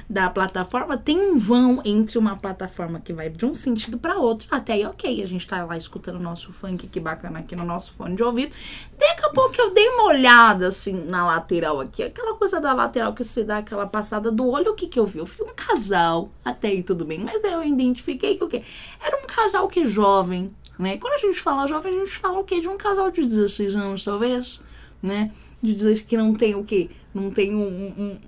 [0.10, 4.48] da plataforma, tem um vão entre uma plataforma que vai de um sentido para outro.
[4.50, 7.66] Até aí, ok, a gente tá lá escutando o nosso funk, que bacana aqui no
[7.66, 8.56] nosso fone de ouvido.
[8.98, 13.14] Daqui a pouco eu dei uma olhada assim na lateral aqui, aquela coisa da lateral
[13.14, 15.20] que você dá aquela passada do olho, o que que eu vi?
[15.20, 18.64] Eu vi um casal, até aí tudo bem, mas eu identifiquei que o quê?
[19.04, 20.98] Era um casal que jovem, né?
[20.98, 22.62] Quando a gente fala jovem, a gente fala o quê?
[22.62, 24.62] De um casal de 16 anos, talvez,
[25.04, 25.32] né?
[25.62, 26.90] De 16 que não tem o quê?
[27.14, 28.20] Não tem um, um-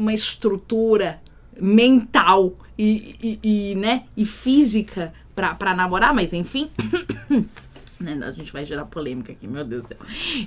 [0.00, 1.20] uma estrutura
[1.60, 4.04] mental e, e, e, né?
[4.16, 6.70] e física pra namorar, mas enfim.
[8.00, 8.18] né?
[8.22, 9.98] A gente vai gerar polêmica aqui, meu Deus do céu.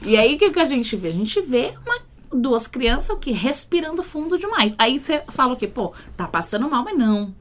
[0.03, 1.09] E aí, o que, que a gente vê?
[1.09, 1.99] A gente vê uma,
[2.31, 4.73] duas crianças que respirando fundo demais.
[4.77, 5.67] Aí você fala o quê?
[5.67, 7.33] Pô, tá passando mal, mas não.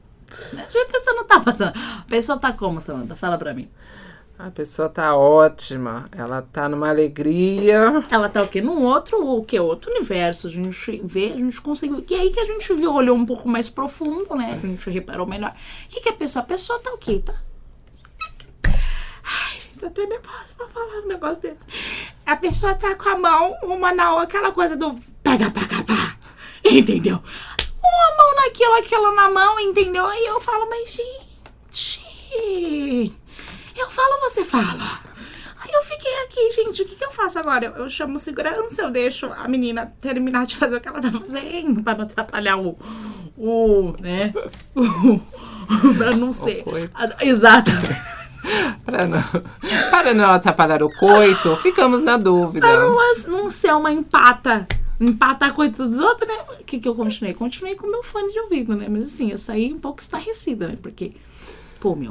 [0.53, 0.67] Né?
[0.67, 1.73] A pessoa não tá passando.
[1.75, 3.15] A pessoa tá como, Samanta?
[3.15, 3.67] Fala pra mim.
[4.45, 6.05] A pessoa tá ótima.
[6.11, 8.03] Ela tá numa alegria.
[8.11, 8.59] Ela tá o quê?
[8.59, 9.57] Num outro, o quê?
[9.57, 10.47] Outro universo.
[10.47, 12.03] A gente vê, a gente conseguiu.
[12.09, 14.59] E aí que a gente viu, olhou um pouco mais profundo, né?
[14.61, 15.55] A gente reparou melhor.
[15.85, 16.43] O que, que a pessoa?
[16.43, 17.23] A pessoa tá o quê?
[17.25, 17.33] Tá.
[18.65, 21.65] Ai, gente, tô até nervosa pra falar um negócio desse.
[22.25, 26.17] A pessoa tá com a mão, uma na outra, aquela coisa do pega, pega, pá.
[26.65, 27.23] Entendeu?
[27.81, 30.05] Uma mão naquilo, aquela na mão, entendeu?
[30.05, 32.03] Aí eu falo, mas gente.
[33.75, 34.99] Eu falo, você fala.
[35.61, 37.65] Aí eu fiquei aqui, gente, o que, que eu faço agora?
[37.67, 41.09] Eu, eu chamo segurança, eu deixo a menina terminar de fazer o que ela tá
[41.11, 42.77] fazendo, pra não atrapalhar o.
[43.37, 43.95] O.
[43.99, 44.33] né?
[45.65, 46.61] O, pra não ser.
[46.93, 47.95] a- Exatamente.
[48.85, 49.21] Para não,
[49.89, 52.67] para não atrapalhar o coito, ficamos na dúvida.
[52.67, 52.97] Pra não,
[53.29, 54.67] não ser uma empata.
[54.99, 56.35] Empatar a coisa dos outros, né?
[56.59, 57.33] O que, que eu continuei?
[57.33, 58.87] Continuei com o meu fone de ouvido, né?
[58.89, 60.77] Mas assim, eu saí um pouco estarrecida, né?
[60.81, 61.13] Porque,
[61.79, 62.09] pô, meu,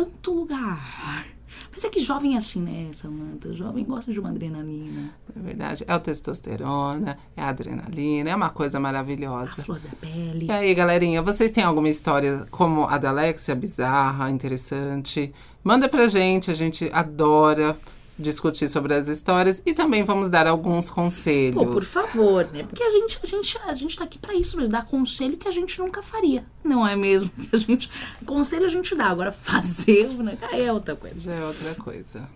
[0.00, 1.26] tanto lugar.
[1.70, 3.52] Mas é que jovem é assim, né, Samanta?
[3.52, 5.12] Jovem gosta de uma adrenalina.
[5.36, 5.84] É verdade.
[5.86, 9.52] É o testosterona, é a adrenalina, é uma coisa maravilhosa.
[9.58, 10.46] A flor da pele.
[10.46, 15.32] E aí, galerinha, vocês têm alguma história como a da Alexia, bizarra, interessante?
[15.62, 17.76] Manda pra gente, a gente adora
[18.20, 21.54] discutir sobre as histórias e também vamos dar alguns conselhos.
[21.54, 22.62] Pô, por favor, né?
[22.64, 25.48] Porque a gente, a gente, a gente tá aqui pra isso, pra dar conselho que
[25.48, 26.44] a gente nunca faria.
[26.64, 27.30] Não é mesmo?
[27.50, 27.90] Que a gente,
[28.24, 30.38] conselho a gente dá, agora fazer, né?
[30.52, 31.18] É outra coisa.
[31.18, 32.28] Já é outra coisa.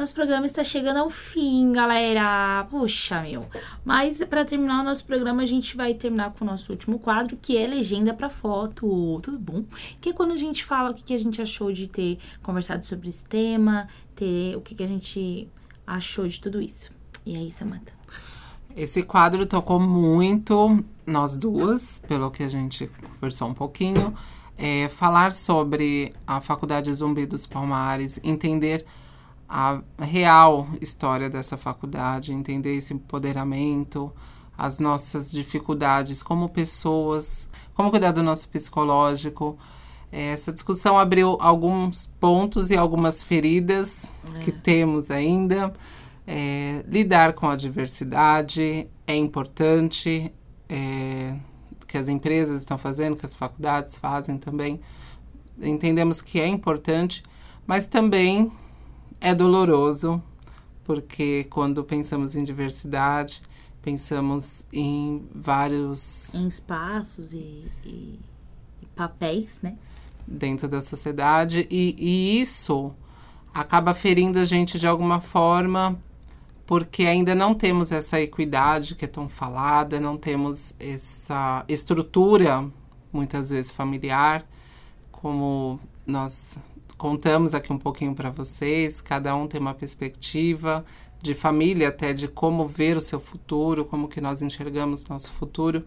[0.00, 2.66] Nosso programa está chegando ao fim, galera.
[2.70, 3.44] Puxa, meu.
[3.84, 7.36] Mas para terminar o nosso programa, a gente vai terminar com o nosso último quadro,
[7.36, 9.20] que é legenda para foto.
[9.22, 9.62] Tudo bom?
[10.00, 12.82] Que é quando a gente fala o que, que a gente achou de ter conversado
[12.82, 15.46] sobre esse tema, ter o que, que a gente
[15.86, 16.90] achou de tudo isso.
[17.26, 17.92] E aí, Samantha?
[18.74, 24.14] Esse quadro tocou muito nós duas, pelo que a gente conversou um pouquinho.
[24.56, 28.86] É, falar sobre a Faculdade Zumbi dos Palmares, entender
[29.52, 34.12] a real história dessa faculdade, entender esse empoderamento,
[34.56, 39.58] as nossas dificuldades como pessoas, como cuidar do nosso psicológico.
[40.12, 44.38] Essa discussão abriu alguns pontos e algumas feridas é.
[44.38, 45.74] que temos ainda.
[46.24, 50.32] É, lidar com a diversidade é importante,
[50.68, 51.34] é,
[51.88, 54.80] que as empresas estão fazendo, que as faculdades fazem também.
[55.60, 57.24] Entendemos que é importante,
[57.66, 58.52] mas também
[59.20, 60.22] é doloroso,
[60.84, 63.42] porque quando pensamos em diversidade,
[63.82, 66.34] pensamos em vários.
[66.34, 68.18] Em espaços e, e,
[68.82, 69.76] e papéis, né?
[70.26, 72.92] Dentro da sociedade, e, e isso
[73.52, 76.00] acaba ferindo a gente de alguma forma,
[76.66, 82.70] porque ainda não temos essa equidade que é tão falada, não temos essa estrutura,
[83.12, 84.46] muitas vezes familiar,
[85.10, 86.56] como nós
[87.00, 89.00] contamos aqui um pouquinho para vocês.
[89.00, 90.84] Cada um tem uma perspectiva
[91.18, 95.82] de família, até de como ver o seu futuro, como que nós enxergamos nosso futuro.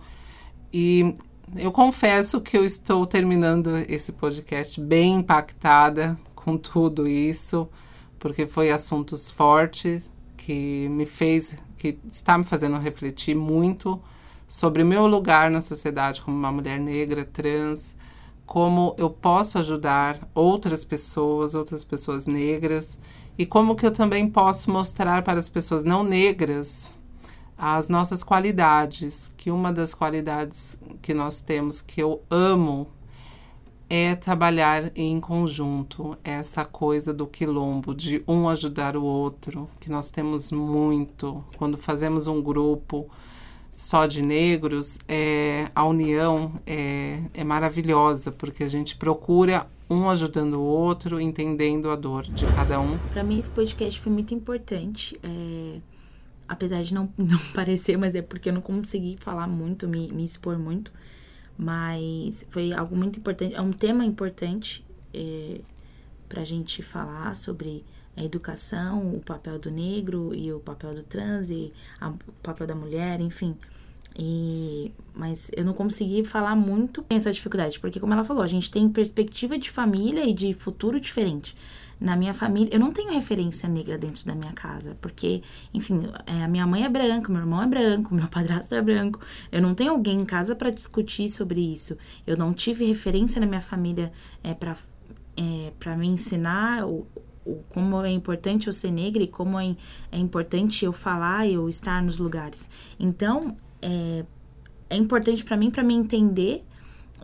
[0.73, 1.13] E
[1.55, 7.69] eu confesso que eu estou terminando esse podcast bem impactada com tudo isso,
[8.17, 14.01] porque foi assuntos fortes que me fez, que está me fazendo refletir muito
[14.47, 17.95] sobre o meu lugar na sociedade como uma mulher negra, trans,
[18.45, 22.99] como eu posso ajudar outras pessoas, outras pessoas negras,
[23.37, 26.93] e como que eu também posso mostrar para as pessoas não negras
[27.57, 32.87] as nossas qualidades, que uma das qualidades que nós temos que eu amo
[33.89, 40.09] é trabalhar em conjunto, essa coisa do quilombo, de um ajudar o outro, que nós
[40.09, 41.43] temos muito.
[41.57, 43.07] Quando fazemos um grupo,
[43.73, 50.53] só de negros, é, a união é, é maravilhosa, porque a gente procura um ajudando
[50.53, 52.99] o outro, entendendo a dor de cada um.
[53.09, 55.19] Para mim, esse podcast foi muito importante.
[55.23, 55.79] É,
[56.47, 60.23] apesar de não, não parecer, mas é porque eu não consegui falar muito, me, me
[60.23, 60.93] expor muito.
[61.57, 65.61] Mas foi algo muito importante, é um tema importante é,
[66.29, 67.83] para a gente falar sobre
[68.15, 72.67] a educação, o papel do negro e o papel do trans e a, o papel
[72.67, 73.57] da mulher, enfim.
[74.17, 78.69] E, mas eu não consegui falar muito essa dificuldade, porque como ela falou, a gente
[78.69, 81.55] tem perspectiva de família e de futuro diferente.
[81.99, 85.41] Na minha família, eu não tenho referência negra dentro da minha casa, porque,
[85.73, 89.19] enfim, é, a minha mãe é branca, meu irmão é branco, meu padrasto é branco.
[89.51, 91.97] Eu não tenho alguém em casa para discutir sobre isso.
[92.27, 94.11] Eu não tive referência na minha família
[94.43, 94.75] é, para
[95.35, 97.07] é, para me ensinar o,
[97.45, 99.75] o, como é importante eu ser negra e como é,
[100.11, 102.69] é importante eu falar e eu estar nos lugares.
[102.99, 104.25] Então, é,
[104.89, 106.63] é importante para mim, para me entender.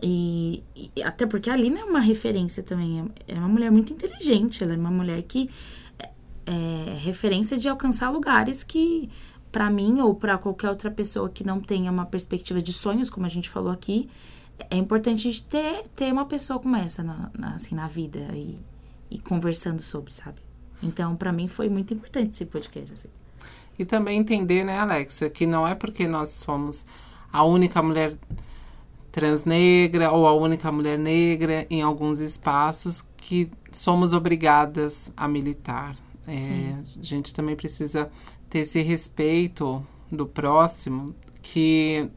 [0.02, 3.10] E, e, até porque a Alina é uma referência também.
[3.26, 4.62] É uma mulher muito inteligente.
[4.62, 5.48] Ela é uma mulher que
[5.98, 6.10] é,
[6.46, 9.08] é referência de alcançar lugares que,
[9.50, 13.26] para mim ou para qualquer outra pessoa que não tenha uma perspectiva de sonhos, como
[13.26, 14.08] a gente falou aqui,
[14.68, 18.58] é importante ter, ter uma pessoa como essa na, na assim, na vida e,
[19.10, 20.40] e conversando sobre, sabe?
[20.82, 22.92] Então, para mim foi muito importante esse podcast.
[22.92, 23.08] Assim.
[23.78, 26.86] E também entender, né, Alexia, que não é porque nós somos
[27.32, 28.14] a única mulher
[29.10, 35.96] transnegra ou a única mulher negra em alguns espaços que somos obrigadas a militar.
[36.26, 38.10] É, a gente também precisa
[38.48, 42.08] ter esse respeito do próximo, que,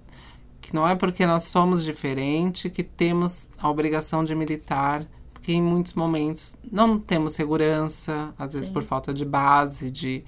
[0.61, 5.07] que não é porque nós somos diferentes que temos a obrigação de militar
[5.43, 8.73] porque em muitos momentos não temos segurança, às vezes Sim.
[8.73, 10.23] por falta de base, de,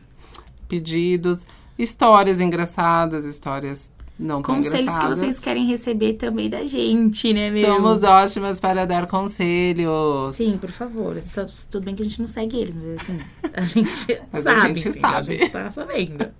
[0.66, 1.46] pedidos,
[1.78, 7.74] histórias engraçadas, histórias não tão Conselhos que vocês querem receber também da gente, né, meu?
[7.74, 10.34] Somos ótimas para dar conselhos.
[10.34, 11.20] Sim, por favor.
[11.22, 13.20] Só, tudo bem que a gente não segue eles, mas assim,
[13.54, 14.68] a gente Mas a sabe.
[14.68, 15.00] gente entendeu?
[15.00, 15.16] sabe.
[15.16, 16.30] A gente tá sabendo.